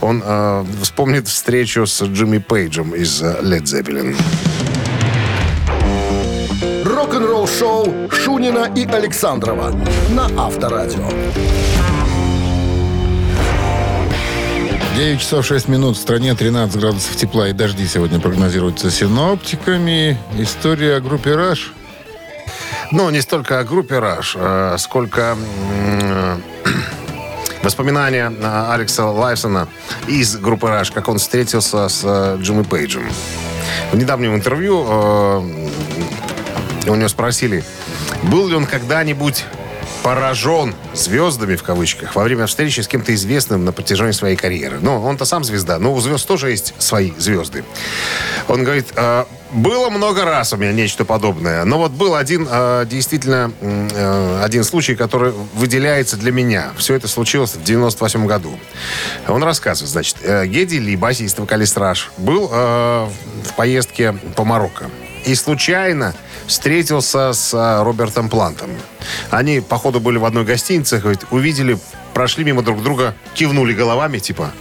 он, 0.00 0.22
э, 0.26 0.64
вспомнит 0.82 1.28
встречу 1.28 1.86
с 1.86 2.02
Джимми 2.02 2.38
Пейджем 2.38 2.96
из 2.96 3.22
э, 3.22 3.38
Led 3.42 3.62
Zeppelin. 3.62 4.16
Рок-н-ролл-шоу 7.06 8.10
Шунина 8.10 8.68
и 8.74 8.84
Александрова 8.84 9.72
на 10.10 10.24
Авторадио. 10.36 11.08
9 14.96 15.20
часов 15.20 15.46
6 15.46 15.68
минут. 15.68 15.96
В 15.96 16.00
стране 16.00 16.34
13 16.34 16.76
градусов 16.80 17.14
тепла 17.14 17.46
и 17.46 17.52
дожди 17.52 17.86
сегодня 17.86 18.18
прогнозируются 18.18 18.90
синоптиками. 18.90 20.18
История 20.36 20.96
о 20.96 21.00
группе 21.00 21.36
«Раш». 21.36 21.72
Ну, 22.90 23.08
не 23.10 23.20
столько 23.20 23.60
о 23.60 23.64
группе 23.64 23.94
Rush, 23.96 24.36
э, 24.36 24.76
сколько 24.78 25.36
м, 25.78 26.42
воспоминания 27.62 28.32
э, 28.36 28.72
Алекса 28.72 29.06
Лайфсона 29.06 29.68
из 30.08 30.36
группы 30.38 30.66
Rush, 30.66 30.92
как 30.92 31.06
он 31.08 31.18
встретился 31.18 31.88
с 31.88 32.00
э, 32.02 32.38
Джимми 32.40 32.64
Пейджем. 32.64 33.08
В 33.92 33.96
недавнем 33.96 34.34
интервью 34.34 35.65
э, 36.86 36.90
у 36.90 36.94
него 36.94 37.08
спросили, 37.08 37.64
был 38.24 38.48
ли 38.48 38.54
он 38.54 38.66
когда-нибудь 38.66 39.44
поражен 40.02 40.74
звездами, 40.94 41.56
в 41.56 41.62
кавычках, 41.62 42.14
во 42.14 42.22
время 42.22 42.46
встречи 42.46 42.80
с 42.80 42.88
кем-то 42.88 43.14
известным 43.14 43.64
на 43.64 43.72
протяжении 43.72 44.12
своей 44.12 44.36
карьеры. 44.36 44.78
Ну, 44.80 45.02
он-то 45.02 45.24
сам 45.24 45.42
звезда, 45.42 45.78
но 45.78 45.92
у 45.92 46.00
звезд 46.00 46.26
тоже 46.26 46.50
есть 46.50 46.74
свои 46.78 47.12
звезды. 47.18 47.64
Он 48.46 48.62
говорит, 48.62 48.86
«Э, 48.94 49.24
было 49.52 49.90
много 49.90 50.24
раз 50.24 50.52
у 50.52 50.56
меня 50.56 50.72
нечто 50.72 51.04
подобное, 51.04 51.64
но 51.64 51.78
вот 51.78 51.92
был 51.92 52.14
один 52.14 52.48
э, 52.50 52.84
действительно 52.88 53.52
э, 53.60 54.40
один 54.42 54.64
случай, 54.64 54.96
который 54.96 55.32
выделяется 55.54 56.16
для 56.16 56.32
меня. 56.32 56.72
Все 56.76 56.94
это 56.94 57.06
случилось 57.08 57.54
в 57.54 57.62
98 57.62 58.26
году. 58.26 58.58
Он 59.28 59.42
рассказывает, 59.42 59.90
значит, 59.90 60.16
э, 60.22 60.46
Геди 60.46 60.76
Ли, 60.76 60.96
басист, 60.96 61.38
вокалист 61.38 61.78
Раш, 61.78 62.10
был 62.18 62.48
в 62.48 63.10
поездке 63.56 64.12
по 64.34 64.44
Марокко 64.44 64.90
и 65.24 65.34
случайно 65.34 66.14
встретился 66.46 67.32
с 67.32 67.52
а, 67.54 67.82
Робертом 67.84 68.28
Плантом. 68.28 68.70
Они, 69.30 69.60
походу, 69.60 70.00
были 70.00 70.18
в 70.18 70.24
одной 70.24 70.44
гостинице, 70.44 71.02
увидели, 71.30 71.78
прошли 72.14 72.44
мимо 72.44 72.62
друг 72.62 72.82
друга, 72.82 73.14
кивнули 73.34 73.74
головами, 73.74 74.18
типа, 74.18 74.52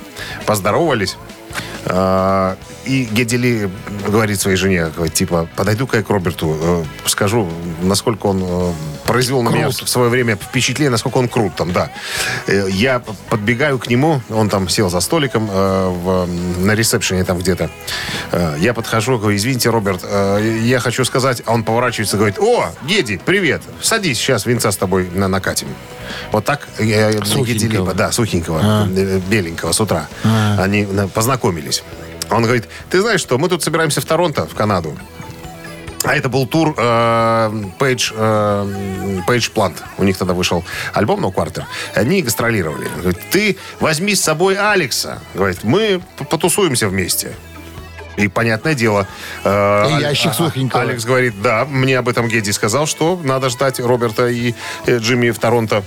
поздоровались. 0.46 1.18
А, 1.88 2.58
И 2.86 3.06
Гедели 3.06 3.70
говорит 4.08 4.40
своей 4.40 4.58
жене, 4.58 4.92
типа, 5.14 5.48
подойду-ка 5.56 5.98
я 5.98 6.04
к 6.04 6.10
Роберту, 6.10 6.56
э, 6.62 6.84
скажу, 7.08 7.50
насколько 7.82 8.28
он 8.28 8.44
э, 8.48 8.72
произвел 9.06 9.42
на 9.42 9.50
меня 9.50 9.70
в 9.70 9.74
свое 9.74 10.10
время 10.10 10.36
впечатление, 10.36 10.92
насколько 10.92 11.18
он 11.18 11.28
крут 11.28 11.56
там, 11.56 11.72
да. 11.72 11.90
Э, 12.48 12.68
Я 12.70 13.02
подбегаю 13.30 13.80
к 13.80 13.88
нему, 13.88 14.22
он 14.30 14.50
там 14.50 14.70
сел 14.70 14.90
за 14.90 15.00
столиком 15.00 15.48
в- 15.48 16.28
на 16.60 16.76
ресепшене 16.76 17.24
там 17.24 17.40
где-то. 17.40 17.70
Я 18.60 18.74
подхожу, 18.74 19.18
говорю, 19.18 19.36
извините, 19.36 19.70
Роберт, 19.70 20.04
я 20.62 20.80
хочу 20.80 21.06
сказать, 21.06 21.42
а 21.46 21.54
он 21.54 21.64
поворачивается 21.64 22.18
говорит, 22.18 22.38
о, 22.40 22.70
Геди, 22.88 23.20
привет, 23.24 23.62
садись, 23.82 24.18
сейчас 24.18 24.46
винца 24.46 24.72
с 24.72 24.78
тобой 24.78 25.10
на 25.14 25.28
накатим. 25.28 25.68
Вот 26.32 26.46
так 26.46 26.68
э, 26.78 27.14
Геди 27.14 27.26
Сухенького. 27.26 27.94
Да, 27.94 28.12
сухенького, 28.12 28.88
э, 28.90 29.20
беленького 29.28 29.72
с 29.72 29.82
утра. 29.82 30.08
Они 30.58 30.88
э, 30.90 31.08
познакомились. 31.14 31.84
Он 32.30 32.44
говорит, 32.44 32.68
ты 32.90 33.02
знаешь 33.02 33.22
что, 33.22 33.38
мы 33.38 33.50
тут 33.50 33.64
собираемся 33.64 34.02
в 34.02 34.06
Торонто, 34.06 34.46
в 34.46 34.56
Канаду. 34.56 34.98
А 36.04 36.16
это 36.16 36.30
был 36.30 36.46
тур 36.46 36.76
э, 36.78 36.82
Page, 37.80 38.14
э, 38.16 39.22
Page 39.28 39.52
Plant. 39.54 39.78
У 39.98 40.04
них 40.04 40.18
тогда 40.18 40.34
вышел 40.36 40.64
альбом 40.94 41.26
No 41.26 41.34
Quarter. 41.34 41.64
Они 41.96 42.22
гастролировали. 42.22 42.86
Он 42.96 43.02
Говорит, 43.02 43.20
ты 43.32 43.58
возьми 43.80 44.14
с 44.14 44.22
собой 44.22 44.56
Алекса. 44.56 45.20
Говорит, 45.34 45.64
мы 45.64 46.02
потусуемся 46.30 46.90
вместе. 46.90 47.36
И 48.18 48.28
понятное 48.28 48.74
дело. 48.74 49.08
э, 49.44 49.98
И 49.98 50.02
ящик 50.02 50.32
а- 50.32 50.34
сухенького. 50.34 50.82
Алекс 50.84 51.04
говорит, 51.06 51.42
да, 51.42 51.66
мне 51.66 51.98
об 51.98 52.08
этом 52.08 52.28
Гедди 52.28 52.52
сказал, 52.52 52.86
что 52.86 53.20
надо 53.24 53.50
ждать 53.50 53.80
Роберта 53.80 54.28
и 54.28 54.54
э, 54.86 54.98
Джимми 55.00 55.32
в 55.32 55.40
Торонто. 55.40 55.84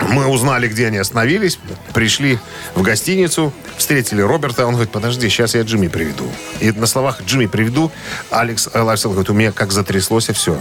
Мы 0.00 0.26
узнали, 0.26 0.66
где 0.68 0.88
они 0.88 0.98
остановились, 0.98 1.58
пришли 1.92 2.38
в 2.74 2.82
гостиницу, 2.82 3.52
встретили 3.76 4.20
Роберта. 4.20 4.66
Он 4.66 4.72
говорит, 4.74 4.90
подожди, 4.92 5.28
сейчас 5.28 5.54
я 5.54 5.62
Джимми 5.62 5.86
приведу. 5.88 6.24
И 6.60 6.72
на 6.72 6.86
словах 6.86 7.22
«Джимми 7.22 7.46
приведу» 7.46 7.92
Алекс 8.30 8.68
э, 8.72 8.80
Лайфсел 8.80 9.10
говорит, 9.10 9.30
у 9.30 9.34
меня 9.34 9.52
как 9.52 9.72
затряслось 9.72 10.28
и 10.28 10.32
все. 10.32 10.58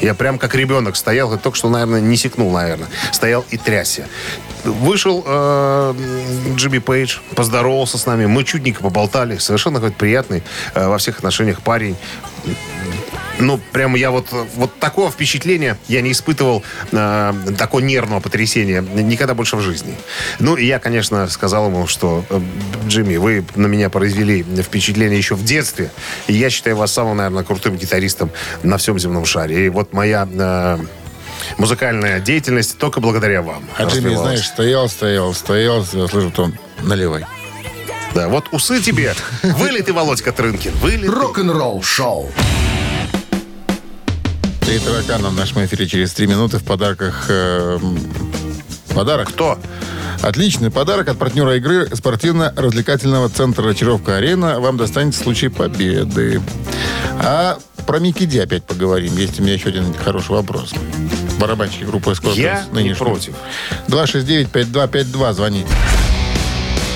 Я 0.00 0.14
прям 0.14 0.38
как 0.38 0.54
ребенок 0.54 0.94
стоял, 0.94 1.36
только 1.38 1.58
что, 1.58 1.68
наверное, 1.68 2.00
не 2.00 2.16
секнул, 2.16 2.52
наверное. 2.52 2.86
Стоял 3.10 3.44
и 3.50 3.56
трясся. 3.58 4.06
Вышел 4.64 5.24
э, 5.26 5.94
Джимми 6.56 6.78
Пейдж, 6.78 7.18
поздоровался 7.34 7.98
с 7.98 8.06
нами. 8.06 8.26
Мы 8.26 8.44
чудненько 8.44 8.82
поболтали. 8.82 9.38
Совершенно, 9.38 9.78
говорит, 9.78 9.96
приятный 9.96 10.42
э, 10.74 10.88
во 10.88 10.98
всех 10.98 11.18
отношениях 11.18 11.62
парень. 11.62 11.96
Ну, 13.40 13.60
прямо 13.72 13.96
я 13.96 14.10
вот, 14.10 14.32
вот 14.56 14.78
такого 14.80 15.10
впечатления 15.10 15.76
я 15.86 16.00
не 16.00 16.12
испытывал, 16.12 16.64
э, 16.90 17.32
такого 17.56 17.80
нервного 17.80 18.20
потрясения 18.20 18.80
никогда 18.80 19.34
больше 19.34 19.56
в 19.56 19.60
жизни. 19.60 19.94
Ну, 20.40 20.56
и 20.56 20.66
я, 20.66 20.78
конечно, 20.78 21.28
сказал 21.28 21.68
ему, 21.68 21.86
что, 21.86 22.24
э, 22.30 22.40
Джимми, 22.88 23.16
вы 23.16 23.44
на 23.54 23.66
меня 23.66 23.90
произвели 23.90 24.42
впечатление 24.42 25.18
еще 25.18 25.36
в 25.36 25.44
детстве, 25.44 25.90
и 26.26 26.32
я 26.32 26.50
считаю 26.50 26.76
вас 26.76 26.92
самым, 26.92 27.18
наверное, 27.18 27.44
крутым 27.44 27.76
гитаристом 27.76 28.30
на 28.62 28.76
всем 28.76 28.98
земном 28.98 29.24
шаре. 29.24 29.66
И 29.66 29.68
вот 29.68 29.92
моя 29.92 30.26
музыкальная 31.58 32.20
деятельность 32.20 32.78
только 32.78 33.00
благодаря 33.00 33.42
вам. 33.42 33.64
А 33.76 33.84
Джимми, 33.84 34.14
знаешь, 34.14 34.46
стоял, 34.46 34.88
стоял, 34.88 35.34
стоял, 35.34 35.84
слышу, 35.84 36.30
потом 36.30 36.54
наливай. 36.82 37.26
Да, 38.14 38.28
вот 38.28 38.46
усы 38.52 38.80
тебе. 38.80 39.14
Вылитый 39.42 39.92
Володька 39.92 40.32
Трынкин. 40.32 40.72
Вылитый. 40.76 41.10
Рок-н-ролл-шоу. 41.10 42.30
Три 44.62 44.78
таракана 44.78 45.28
в 45.28 45.34
нашем 45.34 45.64
эфире 45.64 45.86
через 45.86 46.12
три 46.12 46.26
минуты 46.26 46.58
в 46.58 46.64
подарках. 46.64 47.26
э, 47.28 47.78
подарок. 48.94 49.28
Кто? 49.28 49.58
Отличный 50.22 50.70
подарок 50.70 51.08
от 51.08 51.18
партнера 51.18 51.56
игры 51.56 51.88
спортивно-развлекательного 51.94 53.28
центра 53.28 53.68
«Очаровка-арена». 53.70 54.58
Вам 54.58 54.76
достанется 54.76 55.20
в 55.20 55.22
случае 55.22 55.50
победы. 55.50 56.42
А 57.20 57.58
про 57.86 57.98
Микки 58.00 58.26
Ди 58.26 58.38
опять 58.40 58.64
поговорим. 58.64 59.16
Есть 59.16 59.38
у 59.38 59.42
меня 59.42 59.54
еще 59.54 59.68
один 59.68 59.94
хороший 59.94 60.32
вопрос. 60.32 60.74
Барабанщики 61.38 61.84
группы 61.84 62.14
«Скорпионс» 62.14 62.38
Я 62.38 62.64
не 62.72 62.82
нынешние. 62.84 62.96
против. 62.96 63.34
269-5252, 63.88 65.32
звоните. 65.32 65.68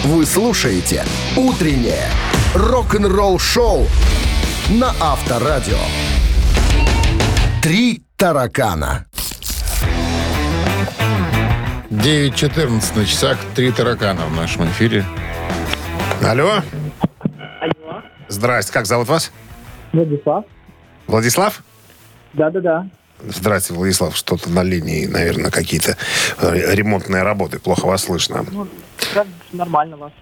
Вы 0.04 0.26
слушаете 0.26 1.04
«Утреннее 1.36 2.06
рок-н-ролл-шоу» 2.54 3.86
на 4.70 4.92
Авторадио. 5.00 5.78
«Три 7.62 8.02
таракана». 8.16 9.06
9.14 11.90 12.96
на 12.98 13.04
часах. 13.06 13.38
Три 13.54 13.70
таракана 13.70 14.22
в 14.26 14.34
нашем 14.34 14.64
эфире. 14.70 15.04
Алло. 16.24 16.62
Алло. 17.60 18.02
Здрасте. 18.28 18.72
Как 18.72 18.86
зовут 18.86 19.08
вас? 19.08 19.30
Владислав? 19.92 20.44
Владислав? 21.06 21.62
Да-да-да. 22.32 22.86
Здравствуйте, 23.28 23.78
Владислав. 23.78 24.16
Что-то 24.16 24.50
на 24.50 24.62
линии, 24.62 25.06
наверное, 25.06 25.50
какие-то 25.50 25.96
э, 26.38 26.74
ремонтные 26.74 27.22
работы. 27.22 27.58
Плохо 27.58 27.86
вас 27.86 28.04
слышно. 28.04 28.44
Ну, 28.50 28.66
нормально 29.52 29.96
вас. 29.96 30.12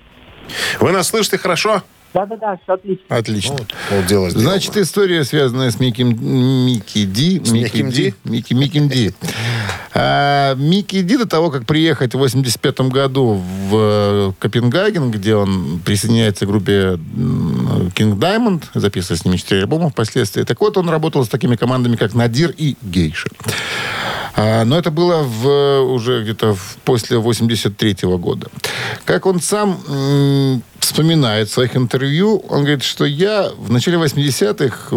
Вы 0.81 0.93
нас 0.93 1.09
слышите 1.09 1.39
хорошо? 1.39 1.83
Да-да-да, 2.13 2.59
все 2.63 2.73
отлично. 2.73 3.05
Отлично. 3.09 3.59
Полдела 3.89 4.31
сделано. 4.31 4.51
Значит, 4.51 4.77
история, 4.77 5.25
связанная 5.25 5.71
с 5.71 5.79
Микки, 5.79 6.03
Микки 6.03 7.05
Ди. 7.05 7.41
С 7.45 7.53
Микким 7.53 7.91
Ди? 7.91 8.15
Микки, 8.25 8.53
Микки 8.53 8.81
Ди. 8.81 9.15
А, 9.93 10.55
Микки 10.55 11.03
Ди 11.03 11.17
до 11.17 11.27
того, 11.27 11.51
как 11.51 11.67
приехать 11.67 12.15
в 12.15 12.19
85 12.19 12.81
году 12.83 13.43
в 13.69 13.75
э, 13.77 14.33
Копенгаген, 14.39 15.11
где 15.11 15.35
он 15.35 15.81
присоединяется 15.85 16.47
к 16.47 16.49
группе 16.49 16.99
King 17.97 18.17
Diamond, 18.19 18.63
записывая 18.75 19.19
с 19.19 19.25
ними 19.25 19.37
4 19.37 19.63
альбома 19.63 19.91
впоследствии. 19.91 20.45
Так 20.45 20.61
вот, 20.61 20.77
он 20.77 20.89
работал 20.89 21.25
с 21.25 21.29
такими 21.29 21.57
командами, 21.57 21.97
как 21.97 22.15
Надир 22.15 22.55
и 22.57 22.77
Гейша. 22.83 23.29
А, 24.37 24.65
но 24.65 24.79
это 24.79 24.93
было 24.93 25.25
в, 25.25 25.81
уже 25.93 26.23
где-то 26.23 26.55
в- 26.55 26.77
после 26.85 27.19
83 27.19 27.97
года. 28.17 28.49
Как 29.05 29.27
он 29.27 29.41
сам 29.41 30.63
вспоминает 30.79 31.49
в 31.49 31.53
своих 31.53 31.77
интервью, 31.77 32.45
он 32.49 32.61
говорит, 32.61 32.85
что 32.85 33.05
я 33.05 33.51
в 33.59 33.73
начале 33.73 33.99
80-х 33.99 34.97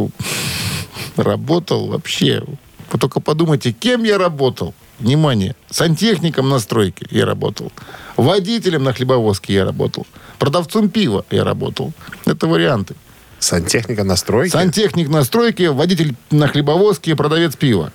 работал 1.18 1.88
вообще. 1.88 2.44
Вы 2.92 3.00
только 3.00 3.20
подумайте, 3.20 3.72
кем 3.72 4.04
я 4.04 4.20
работал. 4.20 4.76
Внимание, 5.08 5.54
сантехником 5.70 6.48
на 6.50 6.60
стройке 6.60 7.06
я 7.12 7.26
работал. 7.26 7.74
Водителем 8.16 8.84
на 8.86 8.94
хлебовозке 8.94 9.54
я 9.54 9.66
работал. 9.66 10.08
Продавцом 10.40 10.88
пива 10.90 11.26
я 11.30 11.44
работал. 11.44 11.92
Это 12.26 12.48
варианты. 12.48 12.96
Сантехника 13.38 14.06
на 14.06 14.16
стройке? 14.16 14.52
Сантехник 14.52 15.10
на 15.10 15.26
стройке, 15.26 15.72
водитель 15.72 16.16
на 16.32 16.48
хлебовозке, 16.48 17.18
продавец 17.18 17.58
пива. 17.58 17.92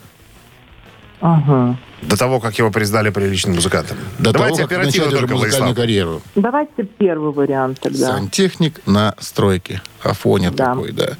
Ага. 1.23 1.79
До 2.03 2.19
того, 2.19 2.41
как 2.41 2.59
его 2.59 2.71
признали 2.71 3.09
приличным 3.09 3.55
музыкантом. 3.57 3.97
До 4.19 4.33
Давайте 4.33 4.57
того, 4.59 4.69
как 4.69 4.79
оперативно 4.79 5.07
начать 5.07 5.23
уже 5.25 5.33
музыкальную 5.35 5.61
Владислав. 5.75 5.77
карьеру. 5.77 6.23
Давайте 6.35 6.85
первый 6.85 7.33
вариант 7.33 7.81
тогда. 7.81 8.13
Сантехник 8.13 8.87
на 8.87 9.15
стройке. 9.19 9.81
Афоня 10.03 10.51
Да. 10.51 10.67
такой, 10.75 10.93
да. 10.93 11.17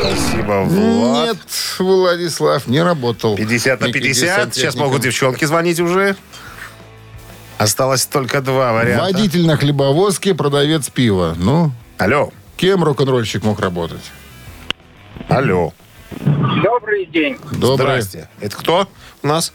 Спасибо, 0.00 0.62
Влад. 0.64 1.26
Нет, 1.28 1.38
Владислав 1.78 2.66
не 2.66 2.82
работал. 2.82 3.36
50 3.36 3.80
на 3.80 3.86
Никаких 3.86 4.02
50. 4.14 4.54
Сейчас 4.54 4.76
могут 4.76 5.02
девчонки 5.02 5.44
звонить 5.44 5.80
уже. 5.80 6.16
Осталось 7.58 8.06
только 8.06 8.40
два 8.40 8.72
варианта. 8.72 9.04
Водитель 9.04 9.46
на 9.46 9.56
хлебовозке, 9.56 10.34
продавец 10.34 10.88
пива. 10.90 11.34
Ну, 11.36 11.70
Алло. 11.98 12.32
кем 12.56 12.82
рок-н-ролльщик 12.82 13.44
мог 13.44 13.60
работать? 13.60 14.02
Алло. 15.28 15.72
Добрый 16.20 17.06
день. 17.06 17.38
Доброе. 17.52 18.00
Здрасте. 18.02 18.28
Это 18.40 18.56
кто 18.56 18.88
у 19.22 19.26
нас? 19.26 19.52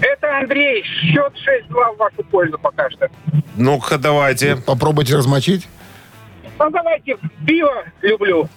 Это 0.00 0.38
Андрей. 0.38 0.82
Счет 0.82 1.32
6-2 1.70 1.94
в 1.94 1.98
вашу 1.98 2.22
пользу 2.30 2.58
пока 2.58 2.90
что. 2.90 3.08
Ну-ка, 3.56 3.96
давайте. 3.96 4.56
Попробуйте 4.56 5.16
размочить. 5.16 5.68
Ну, 6.58 6.70
давайте, 6.70 7.16
пиво 7.46 7.84
люблю. 8.02 8.48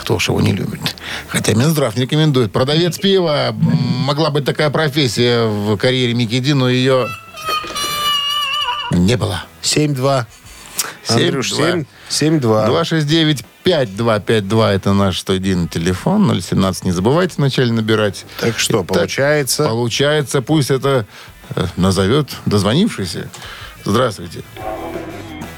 Кто 0.00 0.18
ж 0.18 0.28
его 0.28 0.40
не 0.40 0.52
любит? 0.52 0.80
Хотя 1.28 1.54
Минздрав 1.54 1.96
не 1.96 2.02
рекомендует. 2.02 2.52
Продавец 2.52 2.98
пива. 2.98 3.52
Могла 3.52 4.30
быть 4.30 4.44
такая 4.44 4.70
профессия 4.70 5.46
в 5.46 5.76
карьере 5.76 6.14
Микки 6.14 6.38
Ди, 6.38 6.52
но 6.52 6.68
ее 6.68 7.06
не 8.92 9.16
было. 9.16 9.44
7-2. 9.62 10.26
Андрюш, 11.08 11.52
7 11.52 11.84
7-2. 12.08 13.44
269-5252 13.64 14.66
это 14.68 14.92
наш 14.92 15.18
студийный 15.18 15.68
телефон. 15.68 16.40
017 16.40 16.84
не 16.84 16.92
забывайте 16.92 17.34
вначале 17.36 17.72
набирать. 17.72 18.24
Так 18.40 18.58
что, 18.58 18.78
Итак, 18.78 18.86
получается... 18.88 19.64
Получается, 19.64 20.42
пусть 20.42 20.70
это 20.70 21.06
э, 21.54 21.66
назовет 21.76 22.30
дозвонившийся. 22.46 23.28
Здравствуйте. 23.84 24.42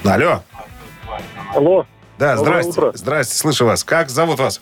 Алло. 0.04 0.42
Алло, 1.54 1.86
Да, 2.18 2.36
Доброе 2.36 2.62
здрасте. 2.62 2.70
утро. 2.80 2.92
Здрасте, 2.94 3.34
слышу 3.36 3.64
вас. 3.64 3.84
Как 3.84 4.10
зовут 4.10 4.38
вас? 4.38 4.60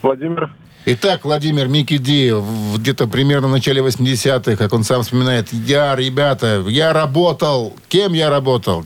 Владимир. 0.00 0.52
Итак, 0.84 1.24
Владимир 1.24 1.68
Микки 1.68 1.96
Ди, 1.98 2.32
в- 2.32 2.78
где-то 2.78 3.06
примерно 3.06 3.48
в 3.48 3.50
начале 3.52 3.82
80-х, 3.82 4.56
как 4.56 4.72
он 4.72 4.82
сам 4.84 5.02
вспоминает, 5.02 5.52
я, 5.52 5.94
ребята, 5.94 6.64
я 6.68 6.92
работал. 6.92 7.76
Кем 7.88 8.12
я 8.12 8.30
работал? 8.30 8.84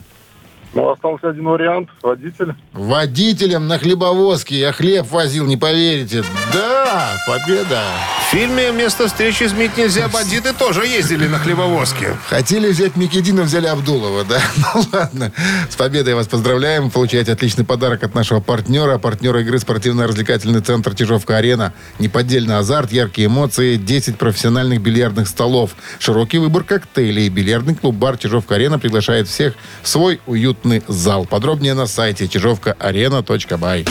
Ну, 0.73 0.89
остался 0.89 1.29
один 1.29 1.45
вариант. 1.45 1.89
Водитель. 2.01 2.53
Водителем 2.73 3.67
на 3.67 3.79
хлебовозке. 3.79 4.59
Я 4.59 4.71
хлеб 4.71 5.09
возил, 5.09 5.45
не 5.45 5.57
поверите. 5.57 6.23
Да, 6.53 7.13
победа. 7.25 7.81
В 8.27 8.31
фильме 8.31 8.71
«Место 8.71 9.07
встречи 9.07 9.43
изменить 9.43 9.77
нельзя» 9.77 10.07
бандиты 10.09 10.53
тоже 10.53 10.85
ездили 10.85 11.27
на 11.27 11.39
хлебовозке. 11.39 12.17
Хотели 12.27 12.69
взять 12.69 12.97
Микедина, 12.97 13.43
взяли 13.43 13.67
Абдулова, 13.67 14.25
да? 14.25 14.41
Ну 14.75 14.83
ладно. 14.91 15.31
С 15.69 15.75
победой 15.75 16.13
вас 16.13 16.27
поздравляем. 16.27 16.91
Получаете 16.91 17.31
отличный 17.31 17.63
подарок 17.63 18.03
от 18.03 18.13
нашего 18.15 18.41
партнера. 18.41 18.97
Партнера 18.97 19.41
игры 19.41 19.59
спортивно-развлекательный 19.59 20.59
центр 20.59 20.93
Чижовка-Арена. 20.93 21.73
Неподдельный 21.99 22.57
азарт, 22.57 22.91
яркие 22.91 23.27
эмоции, 23.27 23.77
10 23.77 24.17
профессиональных 24.17 24.81
бильярдных 24.81 25.27
столов. 25.29 25.71
Широкий 25.99 26.39
выбор 26.39 26.63
коктейлей. 26.63 27.29
Бильярдный 27.29 27.75
клуб-бар 27.75 28.17
Чижовка-Арена 28.17 28.77
приглашает 28.77 29.29
всех 29.29 29.53
в 29.81 29.87
свой 29.87 30.19
уютный 30.57 30.83
зал. 30.87 31.25
Подробнее 31.25 31.73
на 31.73 31.87
сайте 31.87 32.27
чижовкаарена.бай. 32.27 33.85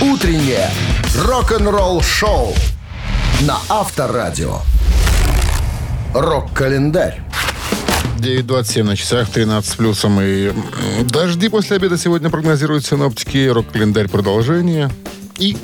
Утреннее 0.00 0.70
рок-н-ролл-шоу 1.24 2.54
на 3.42 3.58
Авторадио. 3.68 4.60
Рок-календарь. 6.14 7.22
9.27 8.18 8.82
на 8.82 8.96
часах, 8.96 9.28
13 9.28 9.70
с 9.70 9.74
плюсом. 9.74 10.18
И 10.22 10.52
дожди 11.04 11.48
после 11.48 11.76
обеда 11.76 11.98
сегодня 11.98 12.30
прогнозируют 12.30 12.84
синоптики. 12.86 13.48
Рок-календарь 13.48 14.08
продолжение. 14.08 14.90
И... 15.38 15.56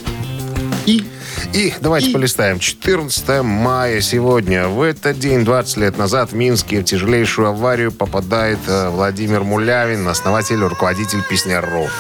И... 0.87 1.05
И 1.53 1.73
давайте 1.81 2.11
И- 2.11 2.13
полистаем. 2.13 2.59
14 2.59 3.43
мая 3.43 4.01
сегодня. 4.01 4.69
В 4.69 4.83
этот 4.83 5.19
день, 5.19 5.45
20 5.45 5.77
лет 5.79 5.99
назад, 5.99 6.33
в 6.33 6.35
Минске 6.35 6.81
в 6.81 6.85
тяжелейшую 6.85 7.49
аварию 7.49 7.93
попадает 7.93 8.59
э, 8.67 8.89
Владимир 8.89 9.43
Мулявин, 9.43 10.07
основатель, 10.09 10.61
руководитель 10.61 11.23
песняров. 11.29 11.91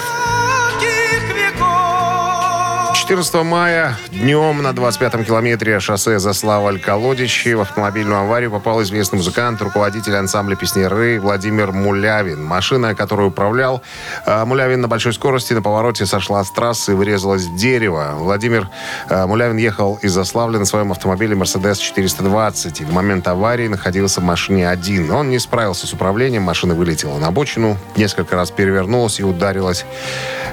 14 3.03 3.35
мая 3.43 3.99
днем 4.13 4.63
на 4.63 4.69
25-м 4.69 5.25
километре 5.25 5.81
шоссе 5.81 6.21
Заславль-Колодичи 6.21 7.53
в 7.53 7.61
автомобильную 7.61 8.21
аварию 8.21 8.53
попал 8.53 8.81
известный 8.83 9.17
музыкант, 9.17 9.61
руководитель 9.61 10.15
ансамбля 10.15 10.55
«Песняры» 10.55 11.19
Владимир 11.21 11.73
Мулявин. 11.73 12.45
Машина, 12.45 12.95
которую 12.95 13.31
управлял 13.31 13.83
э, 14.25 14.45
Мулявин 14.45 14.83
на 14.83 14.87
большой 14.87 15.13
скорости, 15.15 15.53
на 15.53 15.63
повороте 15.63 16.07
сошла 16.07 16.45
с 16.45 16.53
трассы 16.53 16.93
и 16.93 16.95
врезалась 16.95 17.43
в 17.43 17.57
дерево. 17.57 18.13
Владимир 18.15 18.69
э, 19.09 19.27
Мулявин 19.27 19.57
ехал 19.57 19.99
из 20.01 20.13
Заславля 20.13 20.61
на 20.61 20.65
своем 20.65 20.93
автомобиле 20.93 21.35
«Мерседес 21.35 21.81
420» 21.81 22.83
и 22.83 22.85
в 22.85 22.93
момент 22.93 23.27
аварии 23.27 23.67
находился 23.67 24.21
в 24.21 24.25
машине 24.25 24.69
один. 24.69 25.11
Он 25.11 25.29
не 25.29 25.41
справился 25.41 25.89
с 25.89 25.93
управлением, 25.93 26.45
машина 26.45 26.75
вылетела 26.75 27.19
на 27.19 27.27
обочину, 27.27 27.77
несколько 27.97 28.37
раз 28.37 28.53
перевернулась 28.53 29.19
и 29.19 29.25
ударилась 29.25 29.85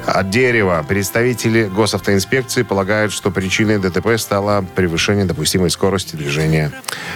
от 0.08 0.32
дерева. 0.32 0.84
Представители 0.88 1.66
госавтоинспекции 1.66 2.39
полагают, 2.68 3.12
что 3.12 3.32
причиной 3.32 3.80
ДТП 3.80 4.18
стало 4.18 4.66
превышение 4.76 5.26
допустимой 5.26 5.70
скорости 5.70 6.16
движения 6.16 6.72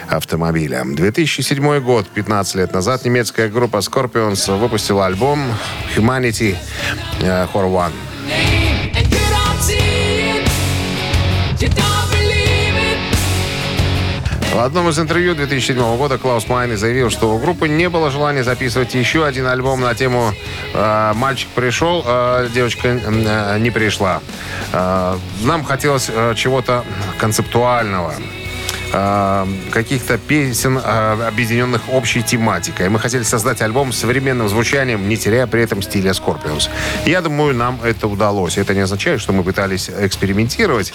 автомобиля. 0.07 0.83
2007 0.85 1.79
год, 1.79 2.07
15 2.07 2.55
лет 2.55 2.73
назад, 2.73 3.05
немецкая 3.05 3.49
группа 3.49 3.77
Scorpions 3.77 4.57
выпустила 4.57 5.05
альбом 5.05 5.39
Humanity 5.95 6.55
э, 7.21 7.47
Horror 7.53 7.71
One. 7.71 7.93
You 11.59 11.69
don't 11.69 11.92
В 14.53 14.59
одном 14.59 14.87
из 14.87 14.99
интервью 14.99 15.33
2007 15.33 15.97
года 15.97 16.19
Клаус 16.19 16.47
Майни 16.47 16.75
заявил, 16.75 17.09
что 17.09 17.33
у 17.33 17.39
группы 17.39 17.67
не 17.67 17.89
было 17.89 18.11
желания 18.11 18.43
записывать 18.43 18.93
еще 18.93 19.25
один 19.25 19.47
альбом 19.47 19.81
на 19.81 19.95
тему 19.95 20.31
э, 20.75 21.13
«Мальчик 21.15 21.49
пришел, 21.55 22.03
э, 22.05 22.49
девочка 22.53 22.89
э, 22.89 23.57
не 23.57 23.71
пришла». 23.71 24.21
Э, 24.71 25.17
нам 25.41 25.63
хотелось 25.63 26.07
э, 26.07 26.35
чего-то 26.35 26.85
концептуального 27.17 28.13
э, 28.93 29.47
каких-то 29.71 30.19
песен, 30.19 30.77
э, 30.77 31.27
объединенных 31.27 31.81
общей 31.91 32.21
тематикой. 32.21 32.89
Мы 32.89 32.99
хотели 32.99 33.23
создать 33.23 33.59
альбом 33.63 33.91
с 33.91 33.97
современным 33.97 34.47
звучанием, 34.49 35.09
не 35.09 35.17
теряя 35.17 35.47
при 35.47 35.63
этом 35.63 35.81
стиля 35.81 36.11
Scorpions. 36.11 36.69
Я 37.07 37.21
думаю, 37.21 37.55
нам 37.55 37.79
это 37.83 38.07
удалось. 38.07 38.59
Это 38.59 38.75
не 38.75 38.81
означает, 38.81 39.19
что 39.19 39.33
мы 39.33 39.43
пытались 39.43 39.89
экспериментировать. 39.89 40.93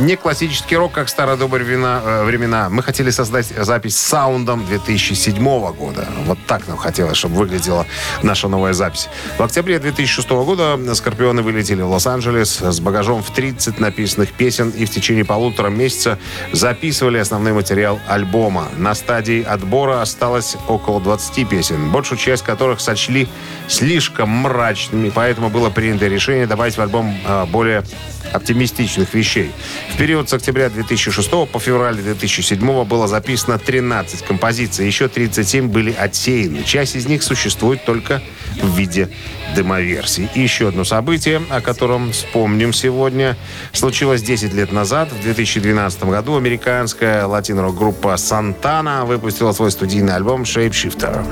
Не 0.00 0.16
классический 0.16 0.76
рок, 0.76 0.92
как 0.92 1.10
старые 1.10 1.36
добрые 1.36 1.66
э, 1.66 2.24
времена. 2.24 2.70
Мы 2.70 2.82
хотели 2.82 3.10
создать 3.10 3.48
запись 3.48 3.98
с 3.98 4.00
саундом 4.00 4.64
2007 4.64 5.44
года. 5.74 6.08
Вот 6.24 6.38
так 6.46 6.66
нам 6.68 6.78
хотелось, 6.78 7.18
чтобы 7.18 7.34
выглядела 7.34 7.84
наша 8.22 8.48
новая 8.48 8.72
запись. 8.72 9.10
В 9.36 9.42
октябре 9.42 9.78
2006 9.78 10.30
года 10.30 10.78
«Скорпионы» 10.94 11.42
вылетели 11.42 11.82
в 11.82 11.90
Лос-Анджелес 11.90 12.62
с 12.62 12.80
багажом 12.80 13.22
в 13.22 13.30
30 13.30 13.78
написанных 13.78 14.32
песен 14.32 14.70
и 14.70 14.86
в 14.86 14.90
течение 14.90 15.26
полутора 15.26 15.68
месяца 15.68 16.18
записывали 16.50 17.18
основной 17.18 17.52
материал 17.52 18.00
альбома. 18.08 18.68
На 18.78 18.94
стадии 18.94 19.42
отбора 19.42 20.00
осталось 20.00 20.56
около 20.66 21.02
20 21.02 21.46
песен, 21.46 21.90
большую 21.90 22.18
часть 22.18 22.42
которых 22.42 22.80
сочли 22.80 23.28
слишком 23.68 24.30
мрачными, 24.30 25.10
поэтому 25.14 25.50
было 25.50 25.68
принято 25.68 26.06
решение 26.06 26.46
добавить 26.46 26.78
в 26.78 26.80
альбом 26.80 27.14
э, 27.22 27.44
более 27.44 27.84
оптимистичных 28.32 29.12
вещей. 29.14 29.52
В 29.92 29.96
период 29.98 30.28
с 30.30 30.32
октября 30.32 30.70
2006 30.70 31.30
по 31.50 31.58
февраль 31.58 31.96
2007 31.96 32.84
было 32.84 33.06
записано 33.06 33.58
13 33.58 34.22
композиций, 34.22 34.86
еще 34.86 35.08
37 35.08 35.68
были 35.68 35.92
отсеяны. 35.92 36.62
Часть 36.64 36.96
из 36.96 37.06
них 37.06 37.22
существует 37.22 37.84
только 37.84 38.22
в 38.62 38.76
виде 38.76 39.10
демоверсий. 39.54 40.28
И 40.34 40.40
еще 40.40 40.68
одно 40.68 40.84
событие, 40.84 41.42
о 41.50 41.60
котором 41.60 42.12
вспомним 42.12 42.72
сегодня, 42.72 43.36
случилось 43.72 44.22
10 44.22 44.54
лет 44.54 44.72
назад. 44.72 45.12
В 45.12 45.20
2012 45.22 46.04
году 46.04 46.36
американская 46.36 47.26
латино-группа 47.26 48.16
Сантана 48.16 49.04
выпустила 49.04 49.52
свой 49.52 49.70
студийный 49.70 50.14
альбом 50.14 50.42
«Shapeshifter». 50.42 51.26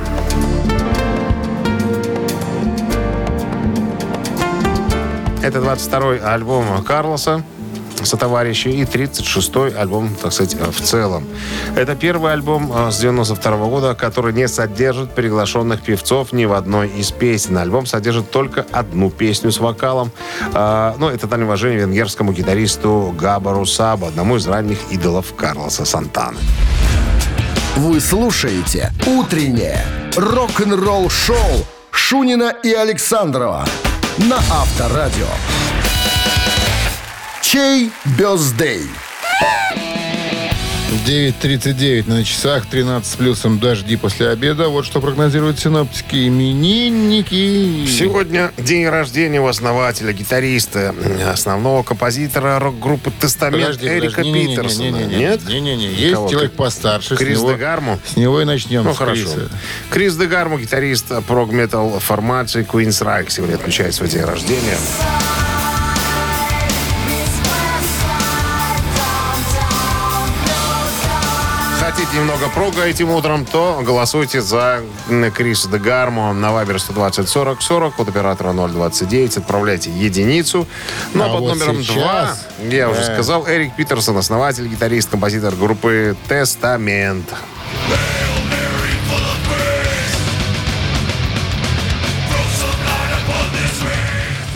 Это 5.40 5.60
22-й 5.60 6.18
альбом 6.18 6.84
Карлоса 6.84 7.42
сотоварищи 8.06 8.68
и 8.68 8.84
36-й 8.84 9.78
альбом, 9.78 10.14
так 10.20 10.32
сказать, 10.32 10.54
в 10.54 10.80
целом. 10.82 11.26
Это 11.76 11.94
первый 11.94 12.32
альбом 12.32 12.72
э, 12.74 12.90
с 12.90 12.98
92 12.98 13.56
года, 13.56 13.94
который 13.94 14.32
не 14.32 14.48
содержит 14.48 15.10
приглашенных 15.10 15.82
певцов 15.82 16.32
ни 16.32 16.44
в 16.44 16.52
одной 16.52 16.88
из 16.88 17.10
песен. 17.10 17.58
Альбом 17.58 17.86
содержит 17.86 18.30
только 18.30 18.66
одну 18.72 19.10
песню 19.10 19.50
с 19.50 19.58
вокалом. 19.58 20.10
А, 20.54 20.94
Ну, 20.98 21.08
это 21.08 21.26
дань 21.26 21.42
уважения 21.42 21.78
венгерскому 21.78 22.32
гитаристу 22.32 23.14
Габару 23.18 23.66
Сабу, 23.66 24.06
одному 24.06 24.36
из 24.36 24.46
ранних 24.46 24.78
идолов 24.90 25.34
Карлоса 25.34 25.84
Сантаны. 25.84 26.38
Вы 27.76 28.00
слушаете 28.00 28.92
«Утреннее 29.06 29.84
рок-н-ролл-шоу» 30.16 31.36
Шунина 31.90 32.54
и 32.62 32.72
Александрова 32.72 33.64
на 34.18 34.36
Авторадио. 34.36 35.26
Чей 37.50 37.90
бездей? 38.18 38.82
9.39 41.06 42.06
на 42.06 42.22
часах, 42.22 42.66
13 42.66 43.10
с 43.10 43.16
плюсом 43.16 43.58
дожди 43.58 43.96
после 43.96 44.28
обеда. 44.28 44.68
Вот 44.68 44.84
что 44.84 45.00
прогнозируют 45.00 45.58
синоптики. 45.58 46.28
Именинники. 46.28 47.86
Сегодня 47.86 48.52
день 48.58 48.86
рождения 48.86 49.40
у 49.40 49.46
основателя, 49.46 50.12
гитариста, 50.12 50.94
основного 51.26 51.82
композитора 51.84 52.58
рок-группы 52.58 53.10
«Тестамент» 53.18 53.62
Подожди, 53.64 53.86
Эрика 53.88 54.16
подожди. 54.16 54.30
Не-не-не, 54.30 54.56
Питерсона. 54.56 54.82
не-не-не. 54.84 55.16
Нет? 55.16 55.48
Не-не-не. 55.48 55.86
Есть 55.94 56.14
Кого? 56.16 56.28
человек 56.28 56.52
постарше. 56.52 57.14
с 57.14 57.18
Крис 57.18 57.38
него- 57.38 57.52
Дегарму? 57.52 57.98
С 58.04 58.16
него 58.16 58.42
и 58.42 58.44
начнем. 58.44 58.84
Ну, 58.84 58.92
с 58.92 58.98
хорошо. 58.98 59.22
Криса. 59.22 59.48
Крис 59.88 60.16
Дегарму, 60.16 60.58
гитарист 60.58 61.06
прог-метал 61.26 61.98
формации 62.00 62.66
Queen's 62.70 63.02
Reich, 63.02 63.30
сегодня 63.30 63.54
отмечает 63.54 63.94
свой 63.94 64.10
день 64.10 64.24
рождения. 64.24 64.76
Немного 72.18 72.48
прога 72.48 72.84
этим 72.84 73.10
утром, 73.10 73.44
то 73.44 73.80
голосуйте 73.84 74.40
за 74.40 74.82
Криса 75.34 75.68
Дегарму 75.68 76.32
на 76.32 76.52
Вайбер 76.52 76.80
120 76.80 77.28
40 77.28 77.62
40 77.62 78.00
от 78.00 78.08
оператора 78.08 78.52
029. 78.52 79.36
Отправляйте 79.36 79.90
единицу. 79.90 80.66
Ну, 81.14 81.22
а, 81.22 81.26
А 81.26 81.28
под 81.30 81.40
вот 81.40 81.54
номером 81.54 81.82
сейчас, 81.82 82.46
2, 82.58 82.68
я 82.70 82.90
уже 82.90 83.00
да. 83.00 83.14
сказал, 83.14 83.46
Эрик 83.46 83.74
Питерсон, 83.76 84.16
основатель, 84.16 84.66
гитарист, 84.66 85.10
композитор 85.10 85.54
группы 85.54 86.16
«Тестамент». 86.28 87.32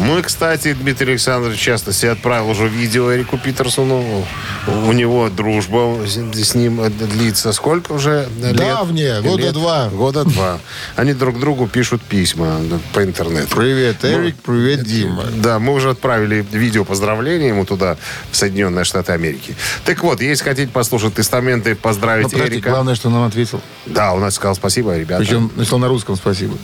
Мы, 0.02 0.20
кстати, 0.22 0.72
Дмитрий 0.72 1.12
Александрович 1.12 1.60
часто 1.60 1.92
себе 1.92 2.10
отправил 2.12 2.50
уже 2.50 2.66
видео 2.66 3.14
Эрику 3.14 3.38
Питерсону. 3.38 4.26
У 4.66 4.92
него 4.92 5.28
дружба 5.28 5.96
с 6.06 6.54
ним 6.56 6.80
длится 6.98 7.52
сколько 7.52 7.92
уже 7.92 8.28
лет? 8.42 8.56
Давняя, 8.56 9.20
года 9.22 9.44
Лет? 9.44 9.52
два. 9.52 9.88
Года 9.90 10.24
два. 10.24 10.58
Они 10.96 11.12
друг 11.14 11.38
другу 11.38 11.68
пишут 11.68 12.02
письма 12.02 12.58
по 12.92 13.04
интернету. 13.04 13.56
Привет, 13.56 14.04
Эрик, 14.04 14.34
привет, 14.44 14.82
Дима. 14.82 15.24
Да, 15.36 15.60
мы 15.60 15.72
уже 15.72 15.90
отправили 15.90 16.44
видео 16.50 16.84
поздравления 16.84 17.48
ему 17.48 17.64
туда, 17.64 17.96
в 18.32 18.36
Соединенные 18.36 18.84
Штаты 18.84 19.12
Америки. 19.12 19.54
Так 19.84 20.02
вот, 20.02 20.20
если 20.20 20.42
хотите 20.42 20.72
послушать 20.72 21.14
тестаменты, 21.14 21.70
Ну, 21.70 21.76
поздравить 21.76 22.30
подожди, 22.32 22.56
Эрика. 22.56 22.70
главное, 22.70 22.96
что 22.96 23.08
нам 23.08 23.22
ответил. 23.24 23.60
Да, 23.86 24.14
он 24.14 24.28
сказал 24.32 24.56
спасибо, 24.56 24.96
ребята. 24.98 25.22
Причем 25.22 25.52
написал 25.54 25.78
на 25.78 25.86
русском 25.86 26.16
спасибо. 26.16 26.56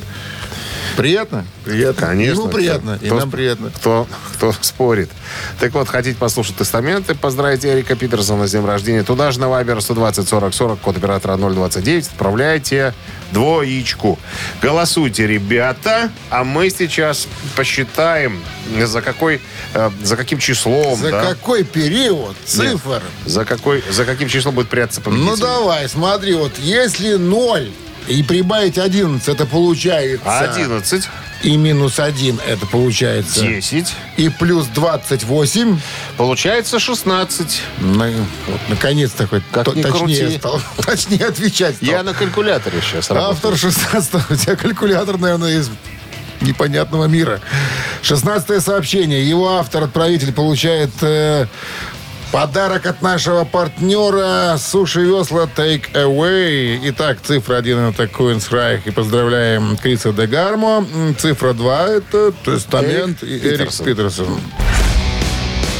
Приятно? 0.99 1.45
Приятно. 1.65 2.09
Конечно. 2.09 2.41
Ему 2.41 2.49
приятно, 2.49 2.99
и 3.01 3.07
Кто- 3.07 3.15
нам 3.21 3.31
приятно. 3.31 3.71
Кто, 3.71 4.09
кто 4.35 4.53
спорит. 4.61 5.09
Так 5.61 5.73
вот, 5.75 5.89
хотите 5.89 6.19
послушать 6.19 6.57
тестаменты, 6.57 7.15
поздравить 7.15 7.65
Эрика 7.65 7.95
Питерсона 7.95 8.49
с 8.49 8.51
днем 8.51 8.67
рождения, 8.67 9.05
туда 9.05 9.31
же 9.31 9.39
на 9.39 9.49
Вайбер 9.49 9.81
120 9.81 10.29
40 10.29 10.53
40, 10.53 10.81
код 10.81 10.97
оператора 10.97 11.37
029, 11.37 12.09
отправляйте 12.09 12.95
двоичку. 13.31 14.19
Голосуйте, 14.61 15.29
ребята, 15.29 16.11
а 16.31 16.43
мы 16.43 16.69
сейчас 16.69 17.29
посчитаем, 17.55 18.43
за 18.85 19.01
какой, 19.01 19.41
э, 19.75 19.91
за 20.03 20.17
каким 20.17 20.41
числом, 20.41 20.99
За 20.99 21.13
да? 21.13 21.23
какой 21.23 21.63
период 21.63 22.35
цифр? 22.45 23.03
За, 23.25 23.45
какой, 23.45 23.85
за 23.89 24.05
каким 24.05 24.29
числом 24.29 24.57
будет 24.57 24.69
прятаться 24.69 25.01
победитель? 25.01 25.29
Ну 25.31 25.37
давай, 25.37 25.89
смотри, 25.89 26.35
вот 26.35 26.59
если 26.59 27.15
0 27.15 27.71
и 28.09 28.23
прибавить 28.23 28.79
11, 28.79 29.29
это 29.29 29.47
получается... 29.47 30.41
11, 30.41 31.09
И 31.43 31.57
минус 31.57 31.99
1, 32.01 32.41
это 32.47 32.67
получается... 32.67 33.41
10, 33.43 33.93
И 34.17 34.29
плюс 34.29 34.67
28. 34.67 35.79
получается 36.17 36.79
16. 36.79 37.63
На- 37.81 38.11
вот, 38.47 38.61
наконец-то 38.69 39.27
хоть 39.27 39.43
Как 39.53 39.65
то- 39.67 39.73
точнее, 39.73 39.91
крути. 39.93 40.39
стал, 40.39 40.61
точнее 40.85 41.27
отвечать 41.27 41.77
стал. 41.77 41.89
Я 41.89 42.03
на 42.03 42.15
калькуляторе 42.15 42.81
сейчас 42.81 43.11
Автор 43.11 43.57
16 43.57 44.15
у 44.31 44.35
тебя 44.35 44.57
калькулятор, 44.57 45.19
наверное, 45.19 45.59
из 45.59 45.71
непонятного 46.41 47.07
мира. 47.07 47.41
16 48.03 48.63
сообщение. 48.63 49.29
Его 49.29 49.57
автор-отправитель 49.57 50.33
получает 50.33 50.91
э, 51.03 51.47
подарок 52.33 52.87
от 52.87 53.03
нашего 53.03 53.45
партнера 53.45 54.57
Суши 54.59 55.01
Весла 55.01 55.49
Take 55.57 55.93
Away. 55.93 56.81
Итак, 56.85 57.19
цифра 57.23 57.57
1 57.57 57.79
это 57.91 58.05
Reich. 58.05 58.83
И 58.85 58.91
поздравляем 58.91 59.77
Криса 59.77 60.13
Дегармо. 60.13 60.85
М, 60.93 61.17
Цифра 61.17 61.53
2 61.53 61.87
это 61.87 62.33
Тестамент 62.45 63.23
Эрик 63.23 63.43
и 63.45 63.49
Эрик 63.49 63.59
Питерсон. 63.59 63.87
Питерсон. 63.87 64.41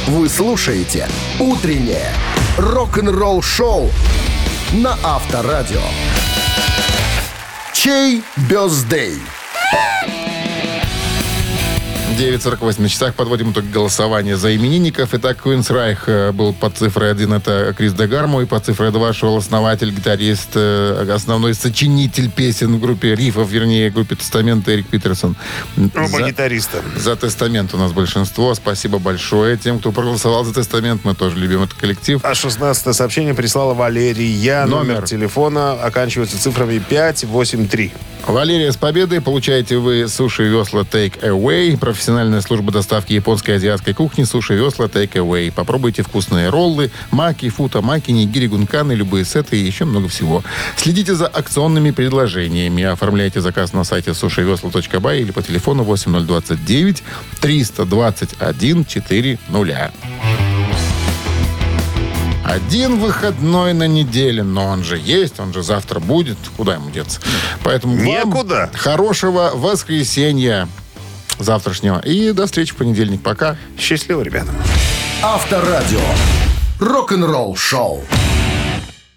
Вы 0.07 0.27
слушаете 0.27 1.07
«Утреннее 1.39 2.11
рок-н-ролл-шоу» 2.57 3.91
на 4.73 4.97
Авторадио. 5.03 5.81
Чей 7.73 8.23
бездей? 8.49 9.19
9.48 12.19 12.81
на 12.81 12.89
часах 12.89 13.15
подводим 13.15 13.51
итог 13.53 13.63
голосования 13.71 14.35
за 14.35 14.53
именинников. 14.53 15.13
Итак, 15.13 15.37
Queen's 15.41 15.69
Reich 15.69 15.99
э, 16.07 16.33
был 16.33 16.51
под 16.51 16.75
цифрой 16.75 17.11
1, 17.11 17.31
это 17.31 17.73
Крис 17.77 17.93
Дегармо, 17.93 18.41
и 18.41 18.45
под 18.45 18.65
цифрой 18.65 18.91
2 18.91 19.13
шел 19.13 19.37
основатель, 19.37 19.89
гитарист, 19.91 20.49
э, 20.55 21.09
основной 21.15 21.53
сочинитель 21.53 22.29
песен 22.29 22.75
в 22.75 22.81
группе 22.81 23.15
рифов, 23.15 23.49
вернее, 23.49 23.89
в 23.89 23.93
группе 23.93 24.15
Тестамент 24.15 24.67
Эрик 24.67 24.87
Питерсон. 24.87 25.37
Оба 25.95 26.09
За- 26.09 26.27
гитариста. 26.27 26.81
За 26.97 27.15
Тестамент 27.15 27.73
у 27.73 27.77
нас 27.77 27.93
большинство. 27.93 28.53
Спасибо 28.53 28.99
большое 28.99 29.55
тем, 29.55 29.79
кто 29.79 29.93
проголосовал 29.93 30.43
за 30.43 30.53
Тестамент. 30.53 31.05
Мы 31.05 31.15
тоже 31.15 31.37
любим 31.37 31.63
этот 31.63 31.75
коллектив. 31.75 32.19
А 32.25 32.35
16 32.35 32.93
сообщение 32.93 33.33
прислала 33.33 33.73
Валерия. 33.73 34.65
Номер, 34.65 34.95
Номер. 34.95 35.07
телефона 35.07 35.71
оканчивается 35.71 36.37
цифрами 36.37 36.79
583. 36.79 37.93
Валерия, 38.27 38.71
с 38.71 38.75
победой 38.77 39.21
получаете 39.21 39.77
вы 39.77 40.07
суши 40.09 40.43
весла 40.43 40.81
Take 40.81 41.21
Away. 41.21 41.77
Профессиональная 42.09 42.41
служба 42.41 42.71
доставки 42.71 43.13
японской 43.13 43.51
и 43.51 43.53
азиатской 43.53 43.93
кухни 43.93 44.23
суши 44.23 44.55
весла 44.55 44.87
Take 44.87 45.11
Away. 45.11 45.51
Попробуйте 45.51 46.01
вкусные 46.01 46.49
роллы, 46.49 46.89
маки, 47.11 47.47
фута, 47.49 47.81
маки, 47.81 48.09
нигири, 48.09 48.47
гунканы, 48.47 48.93
любые 48.93 49.23
сеты 49.25 49.61
и 49.61 49.63
еще 49.63 49.85
много 49.85 50.07
всего. 50.07 50.43
Следите 50.75 51.13
за 51.13 51.27
акционными 51.27 51.91
предложениями. 51.91 52.81
Оформляйте 52.81 53.41
заказ 53.41 53.73
на 53.73 53.83
сайте 53.83 54.15
сушивесла.бай 54.15 55.19
или 55.19 55.29
по 55.29 55.43
телефону 55.43 55.83
8029 55.83 57.03
321 57.41 58.85
400. 58.85 59.91
Один 62.43 62.97
выходной 62.97 63.73
на 63.73 63.87
неделе, 63.87 64.41
но 64.41 64.65
он 64.65 64.83
же 64.83 64.97
есть, 64.97 65.39
он 65.39 65.53
же 65.53 65.61
завтра 65.61 65.99
будет. 65.99 66.39
Куда 66.57 66.73
ему 66.73 66.89
деться? 66.89 67.21
Поэтому 67.63 67.97
вам 67.97 68.03
Некуда. 68.03 68.71
хорошего 68.73 69.51
воскресенья 69.53 70.67
завтрашнего. 71.43 71.99
И 71.99 72.31
до 72.31 72.45
встречи 72.45 72.73
в 72.73 72.75
понедельник. 72.75 73.21
Пока. 73.21 73.57
Счастливо, 73.77 74.21
ребята. 74.21 74.51
Авторадио. 75.21 75.99
Рок-н-ролл 76.79 77.55
шоу. 77.55 78.03